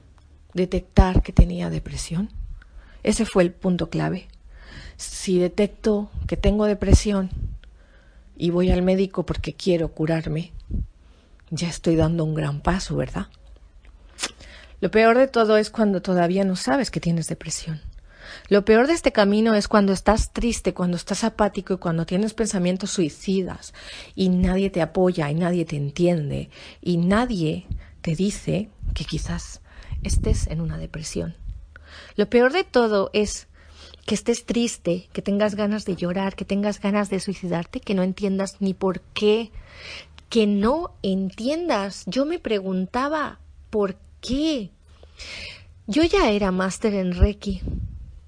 detectar 0.53 1.23
que 1.23 1.33
tenía 1.33 1.71
depresión. 1.71 2.29
Ese 3.01 3.25
fue 3.25 3.41
el 3.41 3.51
punto 3.51 3.89
clave 3.89 4.27
si 4.99 5.39
detecto 5.39 6.11
que 6.27 6.35
tengo 6.35 6.65
depresión 6.65 7.29
y 8.35 8.49
voy 8.49 8.69
al 8.69 8.81
médico 8.81 9.25
porque 9.25 9.53
quiero 9.53 9.93
curarme, 9.93 10.51
ya 11.51 11.69
estoy 11.69 11.95
dando 11.95 12.25
un 12.25 12.35
gran 12.35 12.59
paso, 12.59 12.97
¿verdad? 12.97 13.27
Lo 14.81 14.91
peor 14.91 15.17
de 15.17 15.29
todo 15.29 15.55
es 15.55 15.69
cuando 15.69 16.01
todavía 16.01 16.43
no 16.43 16.57
sabes 16.57 16.91
que 16.91 16.99
tienes 16.99 17.29
depresión. 17.29 17.81
Lo 18.49 18.65
peor 18.65 18.87
de 18.87 18.93
este 18.93 19.11
camino 19.11 19.53
es 19.53 19.67
cuando 19.67 19.93
estás 19.93 20.33
triste, 20.33 20.73
cuando 20.73 20.97
estás 20.97 21.23
apático 21.23 21.75
y 21.75 21.77
cuando 21.77 22.07
tienes 22.07 22.33
pensamientos 22.33 22.89
suicidas 22.89 23.75
y 24.15 24.29
nadie 24.29 24.71
te 24.71 24.81
apoya 24.81 25.29
y 25.29 25.35
nadie 25.35 25.65
te 25.65 25.75
entiende 25.75 26.49
y 26.81 26.97
nadie 26.97 27.67
te 28.01 28.15
dice 28.15 28.69
que 28.95 29.05
quizás 29.05 29.61
estés 30.01 30.47
en 30.47 30.61
una 30.61 30.79
depresión. 30.79 31.35
Lo 32.15 32.27
peor 32.27 32.51
de 32.51 32.63
todo 32.63 33.11
es 33.13 33.47
que 34.07 34.15
estés 34.15 34.47
triste, 34.47 35.09
que 35.13 35.21
tengas 35.21 35.53
ganas 35.53 35.85
de 35.85 35.95
llorar, 35.95 36.35
que 36.35 36.43
tengas 36.43 36.79
ganas 36.79 37.11
de 37.11 37.19
suicidarte, 37.19 37.79
que 37.79 37.93
no 37.93 38.01
entiendas 38.01 38.55
ni 38.61 38.73
por 38.73 39.01
qué, 39.13 39.51
que 40.29 40.47
no 40.47 40.95
entiendas. 41.03 42.01
Yo 42.07 42.25
me 42.25 42.39
preguntaba, 42.39 43.39
¿por 43.69 43.97
qué? 44.21 44.71
Yo 45.85 46.03
ya 46.03 46.31
era 46.31 46.51
máster 46.51 46.95
en 46.95 47.13
Reiki 47.13 47.61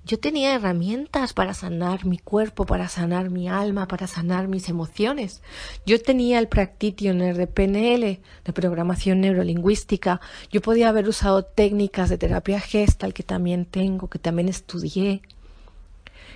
Yo 0.04 0.20
tenía 0.20 0.56
herramientas 0.56 1.34
para 1.34 1.54
sanar 1.54 2.06
mi 2.06 2.18
cuerpo, 2.18 2.66
para 2.66 2.90
sanar 2.90 3.30
mi 3.30 3.48
alma, 3.48 3.88
para 3.88 4.08
sanar 4.08 4.48
mis 4.48 4.68
emociones. 4.68 5.44
Yo 5.86 6.02
tenía 6.02 6.40
el 6.40 6.48
Practitioner 6.48 7.38
de 7.38 7.46
PNL, 7.46 8.20
de 8.44 8.54
programación 8.54 9.22
neurolingüística. 9.22 10.20
Yo 10.52 10.62
podía 10.62 10.90
haber 10.90 11.08
usado 11.08 11.44
técnicas 11.44 12.10
de 12.10 12.18
terapia 12.18 12.60
gestal 12.60 13.14
que 13.14 13.24
también 13.24 13.66
tengo, 13.66 14.10
que 14.10 14.18
también 14.18 14.50
estudié. 14.50 15.22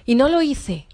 Y 0.05 0.13
no 0.13 0.29
lo 0.29 0.43
hice 0.43 0.87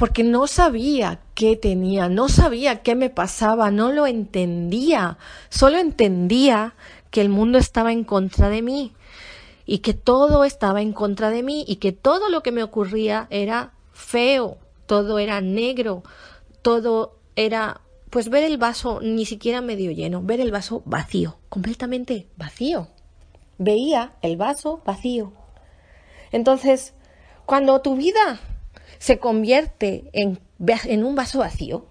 porque 0.00 0.24
no 0.24 0.46
sabía 0.46 1.20
qué 1.34 1.56
tenía, 1.56 2.08
no 2.08 2.30
sabía 2.30 2.80
qué 2.80 2.94
me 2.94 3.10
pasaba, 3.10 3.70
no 3.70 3.92
lo 3.92 4.06
entendía. 4.06 5.18
Solo 5.50 5.76
entendía 5.76 6.74
que 7.10 7.20
el 7.20 7.28
mundo 7.28 7.58
estaba 7.58 7.92
en 7.92 8.04
contra 8.04 8.48
de 8.48 8.62
mí 8.62 8.94
y 9.66 9.78
que 9.78 9.94
todo 9.94 10.44
estaba 10.44 10.82
en 10.82 10.92
contra 10.92 11.30
de 11.30 11.42
mí 11.42 11.64
y 11.66 11.76
que 11.76 11.92
todo 11.92 12.28
lo 12.28 12.42
que 12.42 12.52
me 12.52 12.62
ocurría 12.62 13.26
era 13.30 13.72
feo, 13.92 14.58
todo 14.86 15.18
era 15.18 15.40
negro, 15.40 16.02
todo 16.62 17.16
era 17.36 17.80
pues 18.10 18.28
ver 18.28 18.42
el 18.42 18.58
vaso 18.58 19.00
ni 19.00 19.24
siquiera 19.24 19.60
medio 19.60 19.92
lleno, 19.92 20.22
ver 20.22 20.40
el 20.40 20.50
vaso 20.50 20.82
vacío, 20.84 21.38
completamente 21.48 22.26
vacío. 22.36 22.88
Veía 23.58 24.14
el 24.22 24.36
vaso 24.36 24.82
vacío. 24.84 25.32
Entonces, 26.32 26.94
cuando 27.46 27.80
tu 27.82 27.96
vida 27.96 28.40
se 28.98 29.18
convierte 29.18 30.10
en, 30.12 30.40
en 30.84 31.04
un 31.04 31.14
vaso 31.14 31.38
vacío, 31.38 31.86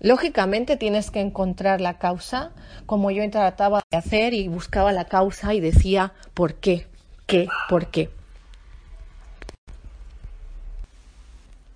Lógicamente 0.00 0.76
tienes 0.76 1.10
que 1.10 1.20
encontrar 1.20 1.80
la 1.80 1.98
causa, 1.98 2.50
como 2.84 3.10
yo 3.10 3.28
trataba 3.30 3.82
de 3.90 3.96
hacer 3.96 4.34
y 4.34 4.48
buscaba 4.48 4.92
la 4.92 5.06
causa 5.06 5.54
y 5.54 5.60
decía 5.60 6.12
por 6.34 6.54
qué, 6.54 6.86
qué, 7.26 7.48
por 7.68 7.86
qué. 7.86 8.10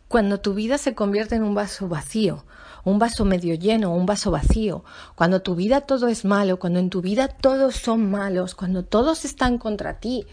Cuando 0.08 0.40
tu 0.40 0.54
vida 0.54 0.76
se 0.76 0.94
convierte 0.94 1.36
en 1.36 1.44
un 1.44 1.54
vaso 1.54 1.88
vacío, 1.88 2.44
un 2.84 2.98
vaso 2.98 3.24
medio 3.24 3.54
lleno, 3.54 3.94
un 3.94 4.06
vaso 4.06 4.30
vacío, 4.30 4.84
cuando 5.14 5.40
tu 5.40 5.54
vida 5.54 5.82
todo 5.82 6.08
es 6.08 6.24
malo, 6.24 6.58
cuando 6.58 6.78
en 6.78 6.90
tu 6.90 7.00
vida 7.00 7.28
todos 7.28 7.76
son 7.76 8.10
malos, 8.10 8.54
cuando 8.54 8.84
todos 8.84 9.24
están 9.24 9.56
contra 9.56 10.00
ti, 10.00 10.26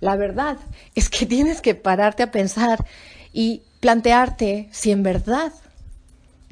la 0.00 0.16
verdad 0.16 0.58
es 0.94 1.08
que 1.08 1.26
tienes 1.34 1.60
que 1.60 1.74
pararte 1.74 2.22
a 2.22 2.30
pensar 2.30 2.84
y 3.32 3.62
plantearte 3.80 4.68
si 4.70 4.90
en 4.90 5.02
verdad 5.02 5.52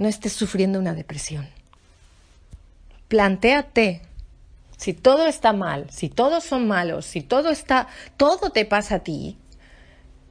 no 0.00 0.08
estés 0.08 0.32
sufriendo 0.32 0.78
una 0.78 0.94
depresión. 0.94 1.46
Plantéate, 3.08 4.00
si 4.78 4.94
todo 4.94 5.26
está 5.26 5.52
mal, 5.52 5.90
si 5.90 6.08
todos 6.08 6.42
son 6.42 6.66
malos, 6.66 7.04
si 7.04 7.20
todo 7.20 7.50
está, 7.50 7.86
todo 8.16 8.48
te 8.48 8.64
pasa 8.64 8.94
a 8.94 8.98
ti, 9.00 9.36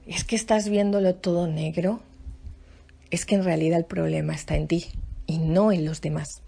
es 0.08 0.24
que 0.24 0.36
estás 0.36 0.70
viéndolo 0.70 1.14
todo 1.14 1.46
negro, 1.46 2.02
es 3.12 3.28
que 3.28 3.36
en 3.36 3.44
realidad 3.44 3.78
el 3.78 3.86
problema 3.86 4.34
está 4.34 4.56
en 4.56 4.68
ti 4.68 4.88
y 5.28 5.38
no 5.38 5.72
en 5.72 5.86
los 5.86 6.02
demás. 6.02 6.42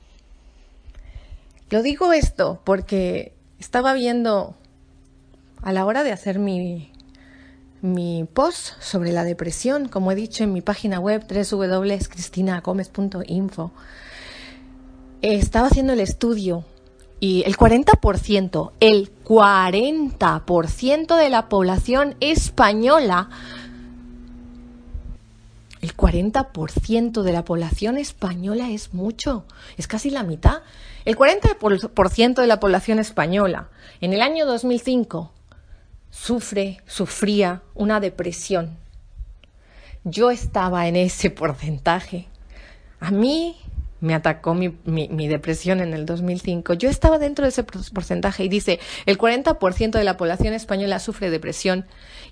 Lo 1.70 1.84
digo 1.84 2.14
esto 2.14 2.60
porque 2.64 3.34
estaba 3.60 3.94
viendo 3.94 4.58
a 5.62 5.72
la 5.72 5.86
hora 5.86 6.04
de 6.04 6.12
hacer 6.12 6.40
mi, 6.40 6.91
mi 7.82 8.28
post 8.32 8.80
sobre 8.80 9.12
la 9.12 9.24
depresión, 9.24 9.88
como 9.88 10.12
he 10.12 10.16
dicho 10.16 10.44
en 10.44 10.54
mi 10.54 10.62
página 10.62 11.00
web 11.00 11.26
www.cristinagomez.info. 11.28 13.72
Estaba 15.22 15.68
haciendo 15.68 15.94
el 15.94 16.00
estudio 16.00 16.66
y 17.20 17.44
el 17.46 17.56
40%, 17.58 18.72
el 18.80 19.12
40% 19.24 21.16
de 21.16 21.30
la 21.30 21.50
población 21.50 22.16
española, 22.20 23.30
el 25.82 25.96
40% 25.96 27.22
de 27.24 27.34
la 27.34 27.46
población 27.46 27.98
española 27.98 28.70
es 28.70 28.94
mucho, 28.94 29.46
es 29.78 29.88
casi 29.88 30.12
la 30.12 30.24
mitad. 30.24 30.62
El 31.06 31.18
40% 31.18 32.36
de 32.36 32.48
la 32.48 32.60
población 32.60 33.00
española 33.00 33.70
en 34.02 34.14
el 34.14 34.22
año 34.22 34.46
2005 34.46 35.32
sufre, 36.12 36.82
sufría 36.86 37.64
una 37.74 38.00
depresión. 38.00 38.78
Yo 40.04 40.30
estaba 40.30 40.88
en 40.88 40.96
ese 40.96 41.32
porcentaje. 41.32 42.28
A 43.00 43.12
mí 43.12 43.58
me 44.02 44.16
atacó 44.16 44.56
mi, 44.56 44.70
depresión 45.28 45.80
en 45.80 45.94
el 45.94 46.06
2005. 46.06 46.74
Yo 46.74 46.90
estaba 46.90 47.20
dentro 47.20 47.46
de 47.46 47.50
ese 47.50 47.64
porcentaje 47.64 48.44
y 48.44 48.50
dice, 48.50 48.80
el 49.06 49.18
40% 49.18 49.92
de 49.92 50.04
la 50.04 50.18
población 50.18 50.54
española 50.54 51.00
sufre 51.00 51.30
depresión 51.30 51.86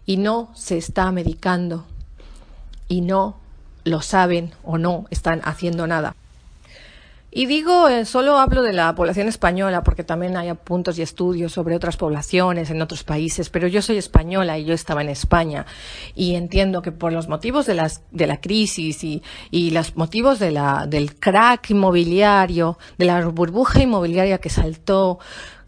y 0.06 0.18
no 0.18 0.52
se 0.56 0.78
está 0.78 1.12
medicando 1.12 1.86
y 2.88 3.02
no 3.02 3.39
lo 3.84 4.02
saben 4.02 4.52
o 4.63 4.78
no 4.78 5.06
están 5.12 5.42
haciendo 5.44 5.86
nada. 5.88 6.15
Y 7.32 7.46
digo, 7.46 7.88
eh, 7.88 8.06
solo 8.06 8.39
hablo 8.39 8.63
de 8.63 8.74
la 8.74 8.96
población 8.96 9.28
española 9.28 9.84
porque 9.84 10.04
también 10.04 10.36
hay 10.36 10.52
puntos 10.54 10.98
y 10.98 11.04
estudios 11.04 11.52
sobre 11.52 11.76
otras 11.76 11.96
poblaciones 11.96 12.72
en 12.72 12.82
otros 12.82 13.04
países, 13.04 13.52
pero 13.52 13.68
yo 13.68 13.84
soy 13.84 13.98
española 13.98 14.58
y 14.58 14.65
yo 14.65 14.74
estaba 14.74 15.02
en 15.02 15.10
España 15.10 15.68
y 16.15 16.34
entiendo 16.34 16.82
que 16.82 16.92
por 16.92 17.13
los 17.13 17.28
motivos 17.28 17.68
de, 17.68 17.76
las, 17.76 18.02
de 18.10 18.26
la 18.26 18.42
crisis 18.42 19.04
y, 19.04 19.22
y 19.52 19.70
los 19.70 19.96
motivos 19.96 20.39
de 20.39 20.50
la, 20.50 20.88
del 20.88 21.20
crack 21.20 21.70
inmobiliario, 21.70 22.80
de 22.98 23.06
la 23.06 23.24
burbuja 23.28 23.84
inmobiliaria 23.84 24.39
que 24.39 24.50
saltó, 24.50 25.20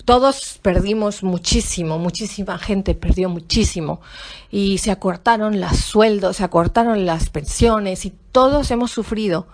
todos 0.04 0.60
perdimos 0.64 1.22
muchísimo, 1.22 2.00
muchísima 2.00 2.58
gente 2.58 2.96
perdió 2.96 3.30
muchísimo 3.30 4.02
y 4.50 4.80
se 4.80 4.90
acortaron 4.90 5.62
los 5.62 5.78
sueldos, 5.78 6.38
se 6.38 6.44
acortaron 6.44 7.06
las 7.06 7.30
pensiones 7.30 8.06
y 8.06 8.14
todos 8.32 8.72
hemos 8.72 8.90
sufrido. 8.90 9.48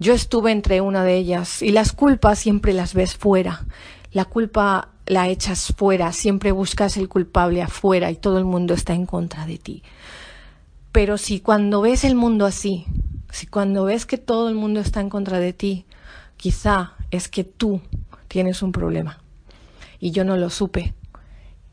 Yo 0.00 0.14
estuve 0.14 0.50
entre 0.50 0.80
una 0.80 1.04
de 1.04 1.18
ellas 1.18 1.60
y 1.60 1.72
las 1.72 1.92
culpas 1.92 2.38
siempre 2.38 2.72
las 2.72 2.94
ves 2.94 3.14
fuera. 3.14 3.66
La 4.12 4.24
culpa 4.24 4.88
la 5.04 5.28
echas 5.28 5.74
fuera, 5.76 6.12
siempre 6.12 6.52
buscas 6.52 6.96
el 6.96 7.06
culpable 7.06 7.60
afuera 7.60 8.10
y 8.10 8.16
todo 8.16 8.38
el 8.38 8.46
mundo 8.46 8.72
está 8.72 8.94
en 8.94 9.04
contra 9.04 9.44
de 9.44 9.58
ti. 9.58 9.82
Pero 10.90 11.18
si 11.18 11.40
cuando 11.40 11.82
ves 11.82 12.04
el 12.04 12.14
mundo 12.14 12.46
así, 12.46 12.86
si 13.30 13.46
cuando 13.46 13.84
ves 13.84 14.06
que 14.06 14.16
todo 14.16 14.48
el 14.48 14.54
mundo 14.54 14.80
está 14.80 15.02
en 15.02 15.10
contra 15.10 15.38
de 15.38 15.52
ti, 15.52 15.84
quizá 16.38 16.94
es 17.10 17.28
que 17.28 17.44
tú 17.44 17.82
tienes 18.26 18.62
un 18.62 18.72
problema. 18.72 19.20
Y 19.98 20.12
yo 20.12 20.24
no 20.24 20.38
lo 20.38 20.48
supe. 20.48 20.94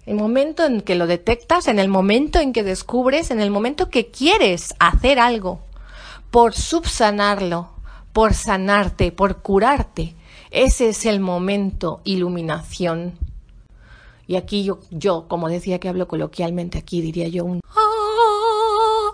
El 0.05 0.15
momento 0.15 0.65
en 0.65 0.81
que 0.81 0.95
lo 0.95 1.07
detectas, 1.07 1.69
en 1.69 1.79
el 1.79 1.87
momento 1.87 2.39
en 2.39 2.51
que 2.51 2.63
descubres, 2.63 3.31
en 3.31 3.39
el 3.39 3.51
momento 3.51 3.89
que 3.89 4.07
quieres 4.11 4.75
hacer 4.79 5.17
algo 5.17 5.61
por 6.29 6.53
subsanarlo, 6.53 7.76
por 8.17 8.33
sanarte, 8.33 9.11
por 9.11 9.43
curarte. 9.43 10.15
Ese 10.49 10.89
es 10.89 11.05
el 11.05 11.19
momento 11.19 12.01
iluminación. 12.03 13.15
Y 14.25 14.37
aquí 14.37 14.63
yo, 14.63 14.79
yo, 14.89 15.27
como 15.27 15.49
decía 15.49 15.79
que 15.79 15.87
hablo 15.87 16.07
coloquialmente 16.07 16.79
aquí, 16.79 16.99
diría 17.03 17.27
yo 17.27 17.45
un... 17.45 17.61
¡Ah! 17.69 19.11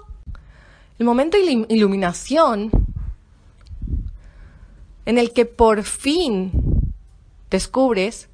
El 1.00 1.06
momento 1.06 1.36
iluminación 1.38 2.72
en 5.06 5.18
el 5.18 5.34
que 5.34 5.46
por 5.46 5.84
fin 5.84 6.54
descubres 7.52 8.30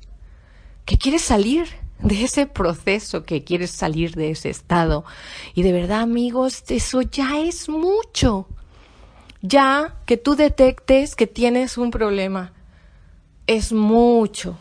que 0.86 1.00
quieres 1.00 1.24
salir 1.24 1.66
de 1.98 2.26
ese 2.26 2.46
proceso, 2.46 3.26
que 3.26 3.44
quieres 3.44 3.72
salir 3.72 4.14
de 4.14 4.30
ese 4.30 4.52
estado. 4.52 5.04
Y 5.56 5.64
de 5.64 5.72
verdad, 5.72 6.02
amigos, 6.02 6.64
eso 6.68 7.02
ya 7.02 7.40
es 7.40 7.70
mucho 7.70 8.46
ya 9.41 9.95
que 10.06 10.17
tú 10.17 10.36
detectes 10.36 11.15
que 11.15 11.28
tienes 11.28 11.78
un 11.78 11.91
problema. 11.91 12.54
Es 13.47 13.71
mucho. 13.73 14.58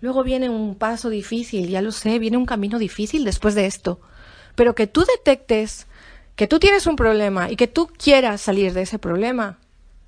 Luego 0.00 0.22
viene 0.22 0.48
un 0.48 0.76
paso 0.76 1.08
difícil, 1.08 1.68
ya 1.68 1.82
lo 1.82 1.90
sé, 1.92 2.18
viene 2.18 2.36
un 2.36 2.46
camino 2.46 2.78
difícil 2.78 3.24
después 3.24 3.54
de 3.54 3.66
esto. 3.66 4.00
Pero 4.54 4.74
que 4.74 4.86
tú 4.86 5.04
detectes 5.04 5.86
que 6.36 6.46
tú 6.46 6.58
tienes 6.58 6.86
un 6.86 6.96
problema 6.96 7.50
y 7.50 7.56
que 7.56 7.66
tú 7.66 7.88
quieras 7.88 8.42
salir 8.42 8.74
de 8.74 8.82
ese 8.82 8.98
problema, 8.98 9.58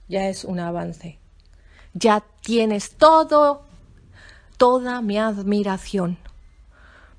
ya 0.08 0.28
es 0.28 0.44
un 0.44 0.60
avance. 0.60 1.18
Ya 1.94 2.22
tienes 2.42 2.90
todo, 2.92 3.62
toda 4.58 5.00
mi 5.00 5.18
admiración. 5.18 6.18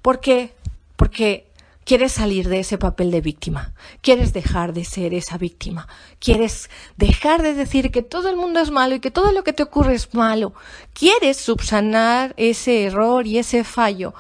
¿Por 0.02 0.20
qué? 0.20 0.54
Porque 0.96 1.49
Quieres 1.90 2.12
salir 2.12 2.50
de 2.50 2.60
ese 2.60 2.78
papel 2.78 3.10
de 3.10 3.20
víctima, 3.20 3.74
quieres 4.02 4.32
dejar 4.32 4.74
de 4.74 4.86
ser 4.86 5.16
esa 5.16 5.40
víctima, 5.40 5.88
quieres 6.20 6.70
dejar 6.98 7.42
de 7.42 7.56
decir 7.56 7.90
que 7.90 8.04
todo 8.04 8.30
el 8.30 8.36
mundo 8.36 8.60
es 8.60 8.70
malo 8.70 8.94
y 8.94 9.00
que 9.00 9.10
todo 9.10 9.32
lo 9.32 9.44
que 9.44 9.54
te 9.54 9.64
ocurre 9.64 9.96
es 9.96 10.14
malo, 10.14 10.54
quieres 10.94 11.38
subsanar 11.38 12.36
ese 12.38 12.84
error 12.84 13.26
y 13.26 13.40
ese 13.40 13.64
fallo, 13.64 14.14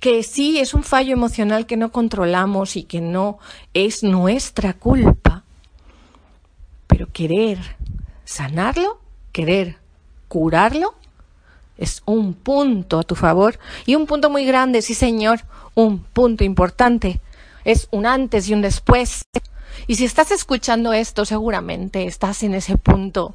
que 0.00 0.22
sí 0.22 0.58
es 0.58 0.72
un 0.72 0.84
fallo 0.84 1.12
emocional 1.12 1.66
que 1.66 1.76
no 1.76 1.92
controlamos 1.92 2.76
y 2.76 2.84
que 2.84 3.02
no 3.02 3.40
es 3.74 4.02
nuestra 4.02 4.72
culpa, 4.72 5.44
pero 6.86 7.12
querer 7.12 7.58
sanarlo, 8.24 9.02
querer 9.32 9.76
curarlo, 10.28 10.94
Es 11.78 12.02
un 12.06 12.34
punto 12.34 12.98
a 12.98 13.02
tu 13.02 13.14
favor 13.14 13.58
y 13.84 13.94
un 13.94 14.06
punto 14.06 14.30
muy 14.30 14.46
grande, 14.46 14.82
sí 14.82 14.94
señor, 14.94 15.40
un 15.74 15.98
punto 15.98 16.44
importante. 16.44 17.20
Es 17.64 17.88
un 17.90 18.06
antes 18.06 18.48
y 18.48 18.54
un 18.54 18.62
después. 18.62 19.24
Y 19.86 19.96
si 19.96 20.04
estás 20.04 20.30
escuchando 20.30 20.92
esto, 20.92 21.24
seguramente 21.24 22.06
estás 22.06 22.42
en 22.42 22.54
ese 22.54 22.78
punto. 22.78 23.34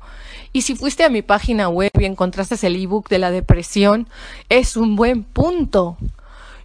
Y 0.54 0.64
si 0.64 0.76
fuiste 0.76 1.04
a 1.04 1.10
mi 1.10 1.22
página 1.22 1.70
web 1.70 1.92
y 2.00 2.06
encontraste 2.06 2.56
el 2.66 2.76
ebook 2.76 3.10
de 3.10 3.20
la 3.20 3.32
depresión, 3.32 4.10
es 4.50 4.76
un 4.76 4.96
buen 4.96 5.24
punto. 5.24 5.98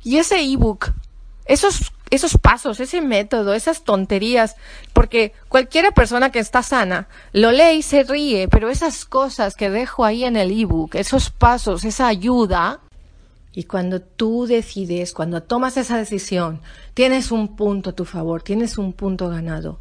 Y 0.03 0.17
ese 0.17 0.41
ebook, 0.41 0.93
esos, 1.45 1.93
esos 2.11 2.39
pasos, 2.39 2.81
ese 2.81 3.01
método, 3.01 3.55
esas 3.55 3.83
tonterías, 3.83 4.57
porque 4.93 5.33
cualquiera 5.49 5.91
persona 5.91 6.31
que 6.31 6.39
está 6.39 6.63
sana 6.63 7.09
lo 7.33 7.51
lee 7.51 7.79
y 7.79 7.83
se 7.83 8.05
ríe, 8.05 8.49
pero 8.49 8.71
esas 8.71 9.05
cosas 9.05 9.55
que 9.55 9.71
dejo 9.71 10.05
ahí 10.05 10.25
en 10.25 10.37
el 10.37 10.51
ebook, 10.51 10.95
esos 10.95 11.31
pasos, 11.31 11.85
esa 11.85 12.07
ayuda, 12.07 12.81
y 13.53 13.65
cuando 13.65 14.03
tú 14.03 14.47
decides, 14.47 15.15
cuando 15.15 15.43
tomas 15.43 15.79
esa 15.79 15.97
decisión, 15.97 16.61
tienes 16.93 17.33
un 17.33 17.57
punto 17.57 17.91
a 17.91 17.95
tu 17.95 18.05
favor, 18.05 18.43
tienes 18.43 18.77
un 18.77 18.93
punto 18.93 19.31
ganado. 19.31 19.81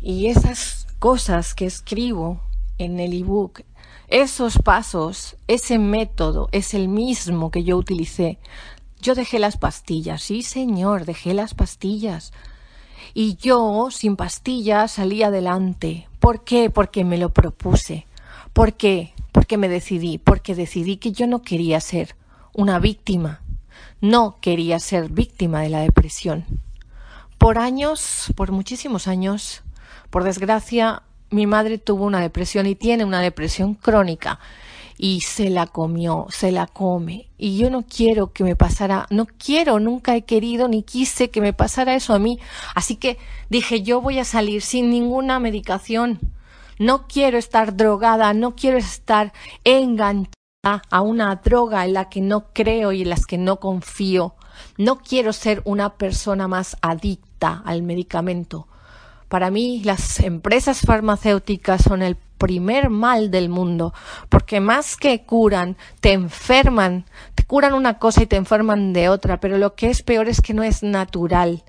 Y 0.00 0.28
esas 0.28 0.86
cosas 0.98 1.54
que 1.54 1.66
escribo 1.66 2.40
en 2.78 2.98
el 2.98 3.12
ebook, 3.12 3.60
esos 4.08 4.58
pasos, 4.58 5.36
ese 5.48 5.78
método 5.78 6.48
es 6.50 6.72
el 6.72 6.88
mismo 6.88 7.50
que 7.50 7.62
yo 7.62 7.76
utilicé. 7.76 8.38
Yo 9.00 9.14
dejé 9.14 9.38
las 9.38 9.56
pastillas, 9.56 10.22
sí 10.22 10.42
señor, 10.42 11.06
dejé 11.06 11.32
las 11.32 11.54
pastillas. 11.54 12.32
Y 13.14 13.36
yo, 13.36 13.88
sin 13.90 14.16
pastillas, 14.16 14.92
salí 14.92 15.22
adelante. 15.22 16.06
¿Por 16.18 16.44
qué? 16.44 16.68
Porque 16.68 17.02
me 17.04 17.16
lo 17.16 17.32
propuse. 17.32 18.06
¿Por 18.52 18.74
qué? 18.74 19.14
Porque 19.32 19.56
me 19.56 19.68
decidí, 19.68 20.18
porque 20.18 20.54
decidí 20.54 20.98
que 20.98 21.12
yo 21.12 21.26
no 21.26 21.40
quería 21.40 21.80
ser 21.80 22.14
una 22.52 22.78
víctima. 22.78 23.40
No 24.02 24.36
quería 24.40 24.78
ser 24.78 25.08
víctima 25.08 25.62
de 25.62 25.70
la 25.70 25.80
depresión. 25.80 26.44
Por 27.38 27.58
años, 27.58 28.26
por 28.36 28.52
muchísimos 28.52 29.08
años, 29.08 29.62
por 30.10 30.24
desgracia, 30.24 31.02
mi 31.30 31.46
madre 31.46 31.78
tuvo 31.78 32.04
una 32.04 32.20
depresión 32.20 32.66
y 32.66 32.74
tiene 32.74 33.06
una 33.06 33.20
depresión 33.20 33.74
crónica 33.74 34.40
y 35.02 35.22
se 35.22 35.48
la 35.48 35.66
comió, 35.66 36.26
se 36.28 36.52
la 36.52 36.66
come. 36.66 37.30
Y 37.38 37.56
yo 37.56 37.70
no 37.70 37.82
quiero 37.82 38.34
que 38.34 38.44
me 38.44 38.54
pasara, 38.54 39.06
no 39.08 39.24
quiero, 39.24 39.80
nunca 39.80 40.14
he 40.14 40.26
querido 40.26 40.68
ni 40.68 40.82
quise 40.82 41.30
que 41.30 41.40
me 41.40 41.54
pasara 41.54 41.94
eso 41.94 42.12
a 42.12 42.18
mí. 42.18 42.38
Así 42.74 42.96
que 42.96 43.16
dije, 43.48 43.80
yo 43.80 44.02
voy 44.02 44.18
a 44.18 44.26
salir 44.26 44.60
sin 44.60 44.90
ninguna 44.90 45.40
medicación. 45.40 46.20
No 46.78 47.06
quiero 47.08 47.38
estar 47.38 47.76
drogada, 47.76 48.34
no 48.34 48.54
quiero 48.54 48.76
estar 48.76 49.32
enganchada 49.64 50.82
a 50.90 51.00
una 51.00 51.34
droga 51.36 51.86
en 51.86 51.94
la 51.94 52.10
que 52.10 52.20
no 52.20 52.52
creo 52.52 52.92
y 52.92 53.00
en 53.00 53.08
las 53.08 53.24
que 53.24 53.38
no 53.38 53.58
confío. 53.58 54.34
No 54.76 54.98
quiero 54.98 55.32
ser 55.32 55.62
una 55.64 55.94
persona 55.94 56.46
más 56.46 56.76
adicta 56.82 57.62
al 57.64 57.82
medicamento. 57.82 58.68
Para 59.30 59.52
mí 59.52 59.80
las 59.84 60.18
empresas 60.18 60.80
farmacéuticas 60.80 61.84
son 61.84 62.02
el 62.02 62.16
primer 62.16 62.90
mal 62.90 63.30
del 63.30 63.48
mundo, 63.48 63.94
porque 64.28 64.58
más 64.58 64.96
que 64.96 65.22
curan, 65.24 65.76
te 66.00 66.10
enferman, 66.10 67.04
te 67.36 67.44
curan 67.44 67.74
una 67.74 68.00
cosa 68.00 68.24
y 68.24 68.26
te 68.26 68.34
enferman 68.34 68.92
de 68.92 69.08
otra, 69.08 69.38
pero 69.38 69.56
lo 69.56 69.76
que 69.76 69.88
es 69.88 70.02
peor 70.02 70.28
es 70.28 70.40
que 70.40 70.52
no 70.52 70.64
es 70.64 70.82
natural. 70.82 71.62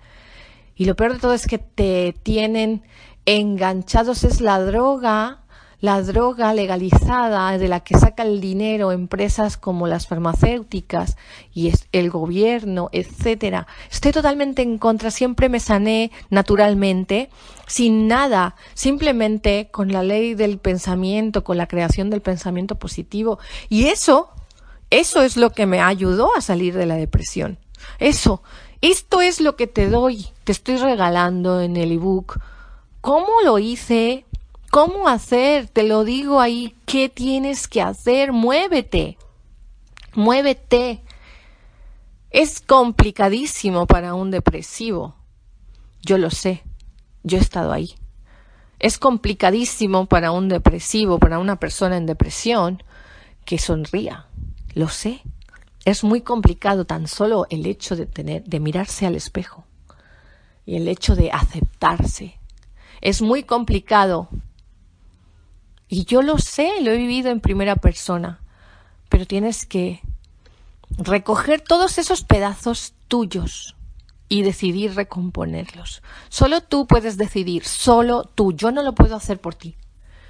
Y 0.76 0.86
lo 0.86 0.96
peor 0.96 1.14
de 1.14 1.20
todo 1.20 1.36
es 1.36 1.46
que 1.46 1.60
te 1.60 2.16
tienen 2.24 2.82
enganchados, 3.26 4.24
es 4.24 4.42
la 4.42 4.60
droga 4.60 5.41
la 5.82 6.04
droga 6.04 6.54
legalizada 6.54 7.58
de 7.58 7.68
la 7.68 7.80
que 7.82 7.98
saca 7.98 8.24
el 8.24 8.40
dinero 8.40 8.92
empresas 8.92 9.58
como 9.58 9.88
las 9.88 10.08
farmacéuticas 10.08 11.18
y 11.54 11.74
el 11.92 12.10
gobierno, 12.12 12.90
etcétera. 12.92 13.66
Estoy 13.92 14.12
totalmente 14.12 14.62
en 14.62 14.78
contra, 14.78 15.10
siempre 15.10 15.50
me 15.50 15.60
sané 15.60 16.12
naturalmente, 16.30 17.30
sin 17.68 18.08
nada, 18.08 18.56
simplemente 18.76 19.70
con 19.72 19.92
la 19.92 20.04
ley 20.04 20.36
del 20.36 20.60
pensamiento, 20.60 21.44
con 21.44 21.58
la 21.58 21.68
creación 21.68 22.12
del 22.12 22.22
pensamiento 22.22 22.76
positivo. 22.76 23.40
Y 23.68 23.88
eso, 23.88 24.30
eso 24.92 25.24
es 25.24 25.36
lo 25.36 25.50
que 25.50 25.66
me 25.66 25.82
ayudó 25.82 26.36
a 26.38 26.42
salir 26.42 26.76
de 26.76 26.86
la 26.86 26.96
depresión. 26.96 27.58
Eso, 27.98 28.44
esto 28.82 29.22
es 29.22 29.42
lo 29.42 29.56
que 29.56 29.66
te 29.66 29.90
doy, 29.90 30.28
te 30.44 30.52
estoy 30.52 30.78
regalando 30.78 31.60
en 31.62 31.76
el 31.76 31.92
ebook. 31.92 32.40
¿Cómo 33.02 33.42
lo 33.44 33.58
hice? 33.58 34.26
¿Cómo 34.72 35.10
hacer? 35.10 35.68
Te 35.68 35.84
lo 35.84 36.06
digo 36.06 36.40
ahí. 36.40 36.74
¿Qué 36.86 37.10
tienes 37.10 37.68
que 37.68 37.82
hacer? 37.82 38.32
Muévete. 38.32 39.18
Muévete. 40.16 41.02
Es 42.30 42.62
complicadísimo 42.62 43.86
para 43.86 44.14
un 44.14 44.32
depresivo. 44.32 45.14
Yo 46.02 46.18
lo 46.18 46.30
sé. 46.30 46.64
Yo 47.22 47.38
he 47.38 47.42
estado 47.42 47.74
ahí. 47.74 47.96
Es 48.80 48.98
complicadísimo 48.98 50.06
para 50.06 50.32
un 50.32 50.48
depresivo, 50.48 51.20
para 51.20 51.40
una 51.40 51.60
persona 51.60 51.98
en 51.98 52.06
depresión, 52.06 52.82
que 53.44 53.58
sonría. 53.58 54.28
Lo 54.74 54.88
sé. 54.88 55.22
Es 55.84 56.06
muy 56.06 56.22
complicado 56.22 56.86
tan 56.86 57.10
solo 57.10 57.46
el 57.50 57.66
hecho 57.66 57.98
de 57.98 58.06
tener, 58.06 58.46
de 58.46 58.62
mirarse 58.62 59.06
al 59.06 59.16
espejo 59.16 59.66
y 60.66 60.78
el 60.78 60.88
hecho 60.88 61.18
de 61.18 61.30
aceptarse. 61.30 62.40
Es 63.02 63.22
muy 63.22 63.44
complicado 63.44 64.30
y 65.92 66.06
yo 66.06 66.22
lo 66.22 66.38
sé, 66.38 66.82
lo 66.82 66.92
he 66.92 66.98
vivido 66.98 67.32
en 67.32 67.42
primera 67.42 67.76
persona, 67.76 68.40
pero 69.10 69.28
tienes 69.28 69.66
que 69.66 70.00
recoger 70.98 71.60
todos 71.60 71.98
esos 71.98 72.24
pedazos 72.24 72.94
tuyos 73.10 73.76
y 74.30 74.44
decidir 74.44 74.96
recomponerlos. 74.96 76.02
Solo 76.30 76.62
tú 76.62 76.88
puedes 76.88 77.18
decidir, 77.18 77.66
solo 77.66 78.24
tú. 78.24 78.54
Yo 78.54 78.72
no 78.72 78.84
lo 78.84 78.96
puedo 78.96 79.18
hacer 79.18 79.42
por 79.42 79.54
ti. 79.54 79.76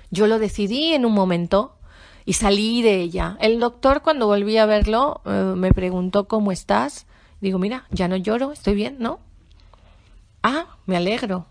Yo 0.10 0.26
lo 0.26 0.40
decidí 0.40 0.96
en 0.96 1.06
un 1.06 1.14
momento 1.14 1.78
y 2.26 2.34
salí 2.34 2.82
de 2.82 3.00
ella. 3.00 3.38
El 3.40 3.60
doctor 3.60 4.02
cuando 4.02 4.26
volví 4.26 4.58
a 4.58 4.66
verlo 4.66 5.22
eh, 5.26 5.54
me 5.56 5.72
preguntó 5.74 6.28
cómo 6.28 6.52
estás. 6.52 7.06
Digo, 7.40 7.60
mira, 7.60 7.86
ya 7.92 8.08
no 8.08 8.16
lloro, 8.16 8.52
estoy 8.52 8.74
bien, 8.74 8.96
¿no? 8.98 9.20
Ah, 10.42 10.78
me 10.88 10.98
alegro. 10.98 11.46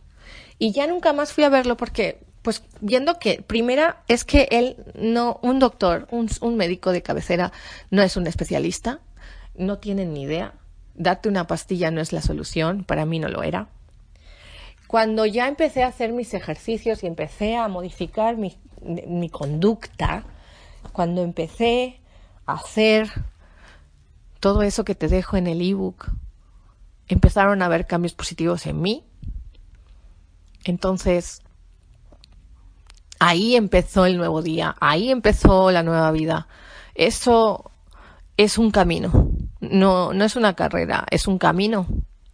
Y 0.58 0.72
ya 0.72 0.88
nunca 0.88 1.12
más 1.12 1.32
fui 1.32 1.44
a 1.44 1.48
verlo 1.48 1.76
porque 1.76 2.18
pues 2.42 2.62
viendo 2.80 3.18
que 3.18 3.42
primera 3.42 4.02
es 4.08 4.24
que 4.24 4.48
él 4.50 4.76
no, 4.94 5.38
un 5.42 5.58
doctor, 5.58 6.08
un, 6.10 6.56
médico 6.56 6.92
de 6.92 7.02
cabecera 7.02 7.52
no 7.90 8.02
es 8.02 8.16
un 8.16 8.26
especialista, 8.26 9.00
no 9.54 9.78
tiene 9.78 10.06
ni 10.06 10.22
idea. 10.22 10.54
Date 10.94 11.28
una 11.28 11.46
pastilla 11.46 11.90
no 11.90 12.00
es 12.00 12.12
la 12.12 12.22
solución, 12.22 12.84
para 12.84 13.04
mí 13.04 13.18
no 13.18 13.28
lo 13.28 13.42
era. 13.42 13.68
Cuando 14.86 15.26
ya 15.26 15.48
empecé 15.48 15.82
a 15.82 15.88
hacer 15.88 16.12
mis 16.12 16.34
ejercicios 16.34 17.02
y 17.04 17.06
empecé 17.06 17.56
a 17.56 17.68
modificar 17.68 18.36
mi 18.36 19.30
conducta, 19.30 20.24
cuando 20.92 21.22
empecé 21.22 22.00
a 22.46 22.54
hacer 22.54 23.08
todo 24.40 24.62
eso 24.62 24.84
que 24.84 24.94
te 24.94 25.08
dejo 25.08 25.36
en 25.36 25.46
el 25.46 25.60
ebook, 25.60 26.10
empezaron 27.08 27.62
a 27.62 27.66
haber 27.66 27.86
cambios 27.86 28.14
positivos 28.14 28.66
en 28.66 28.80
mí. 28.80 29.04
Entonces, 30.64 31.42
Ahí 33.20 33.54
empezó 33.54 34.06
el 34.06 34.16
nuevo 34.16 34.42
día, 34.42 34.74
ahí 34.80 35.10
empezó 35.10 35.70
la 35.70 35.84
nueva 35.84 36.10
vida. 36.10 36.48
Eso 36.94 37.70
es 38.36 38.58
un 38.58 38.70
camino, 38.70 39.30
no, 39.60 40.12
no 40.12 40.24
es 40.24 40.36
una 40.36 40.54
carrera, 40.54 41.06
es 41.10 41.28
un 41.28 41.38
camino. 41.38 41.86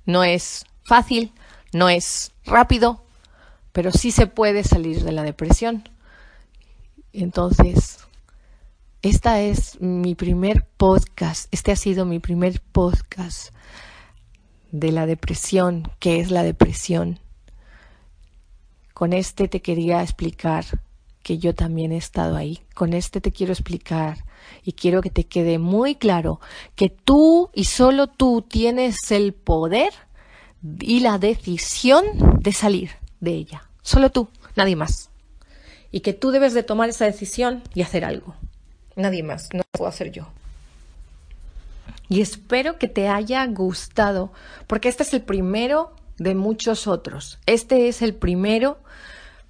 No 0.07 0.23
es 0.23 0.65
fácil, 0.85 1.33
no 1.73 1.89
es 1.89 2.33
rápido, 2.45 3.05
pero 3.73 3.91
sí 3.91 4.13
se 4.13 4.29
puede 4.29 4.63
salir 4.63 5.03
de 5.03 5.11
la 5.11 5.25
depresión. 5.25 5.89
Entonces, 7.13 7.99
esta 9.03 9.41
es 9.41 9.81
mi 9.81 10.15
primer 10.15 10.65
podcast, 10.77 11.53
este 11.53 11.73
ha 11.73 11.77
sido 11.77 12.07
mi 12.07 12.21
primer 12.21 12.61
podcast 12.61 13.53
de 14.71 14.93
la 14.93 15.07
depresión, 15.07 15.91
¿qué 15.99 16.21
es 16.21 16.31
la 16.31 16.45
depresión? 16.45 17.19
Con 18.97 19.13
este 19.13 19.47
te 19.47 19.61
quería 19.61 20.01
explicar 20.01 20.65
que 21.23 21.37
yo 21.37 21.55
también 21.55 21.93
he 21.93 21.99
estado 21.99 22.35
ahí. 22.35 22.63
Con 22.73 22.95
este 22.95 23.21
te 23.21 23.31
quiero 23.31 23.53
explicar 23.53 24.25
y 24.63 24.73
quiero 24.73 25.03
que 25.03 25.11
te 25.11 25.25
quede 25.25 25.59
muy 25.59 25.97
claro 25.97 26.41
que 26.77 26.89
tú 26.89 27.51
y 27.53 27.65
solo 27.65 28.07
tú 28.07 28.41
tienes 28.41 29.11
el 29.11 29.35
poder 29.35 29.93
y 30.81 31.01
la 31.01 31.19
decisión 31.19 32.07
de 32.41 32.53
salir 32.53 32.93
de 33.21 33.33
ella. 33.33 33.65
Solo 33.83 34.09
tú, 34.09 34.31
nadie 34.57 34.77
más. 34.77 35.11
Y 35.93 36.01
que 36.01 36.15
tú 36.15 36.31
debes 36.31 36.55
de 36.55 36.63
tomar 36.63 36.89
esa 36.89 37.05
decisión 37.05 37.63
y 37.75 37.83
hacer 37.83 38.03
algo. 38.03 38.35
Nadie 38.95 39.23
más, 39.23 39.51
no 39.53 39.59
lo 39.59 39.65
puedo 39.73 39.91
hacer 39.91 40.11
yo. 40.11 40.27
Y 42.09 42.23
espero 42.23 42.79
que 42.79 42.89
te 42.89 43.09
haya 43.09 43.45
gustado, 43.45 44.33
porque 44.67 44.89
este 44.89 45.03
es 45.03 45.13
el 45.13 45.21
primero 45.21 45.93
de 46.19 46.35
muchos 46.35 46.87
otros. 46.87 47.39
Este 47.47 47.89
es 47.89 48.03
el 48.03 48.15
primero 48.15 48.79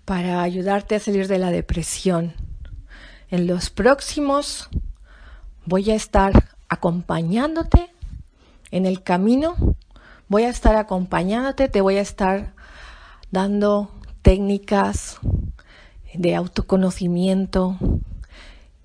para 0.04 0.42
ayudarte 0.42 0.94
a 0.94 1.00
salir 1.00 1.28
de 1.28 1.38
la 1.38 1.50
depresión. 1.50 2.34
En 3.28 3.46
los 3.46 3.70
próximos 3.70 4.68
voy 5.64 5.90
a 5.90 5.94
estar 5.94 6.56
acompañándote 6.68 7.90
en 8.70 8.86
el 8.86 9.02
camino, 9.02 9.56
voy 10.28 10.44
a 10.44 10.48
estar 10.48 10.76
acompañándote, 10.76 11.68
te 11.68 11.80
voy 11.80 11.96
a 11.96 12.02
estar 12.02 12.54
dando 13.30 13.90
técnicas 14.22 15.18
de 16.14 16.34
autoconocimiento 16.34 17.76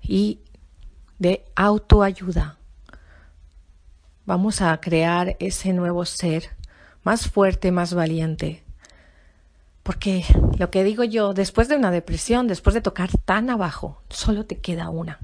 y 0.02 0.40
de 1.18 1.44
autoayuda. 1.54 2.58
Vamos 4.24 4.60
a 4.60 4.78
crear 4.80 5.36
ese 5.40 5.72
nuevo 5.72 6.04
ser 6.04 6.50
más 7.02 7.28
fuerte, 7.28 7.72
más 7.72 7.94
valiente. 7.94 8.62
Porque 9.82 10.24
lo 10.58 10.70
que 10.70 10.84
digo 10.84 11.02
yo, 11.04 11.34
después 11.34 11.68
de 11.68 11.76
una 11.76 11.90
depresión, 11.90 12.46
después 12.46 12.74
de 12.74 12.80
tocar 12.80 13.10
tan 13.24 13.50
abajo, 13.50 14.00
solo 14.08 14.46
te 14.46 14.58
queda 14.58 14.90
una. 14.90 15.18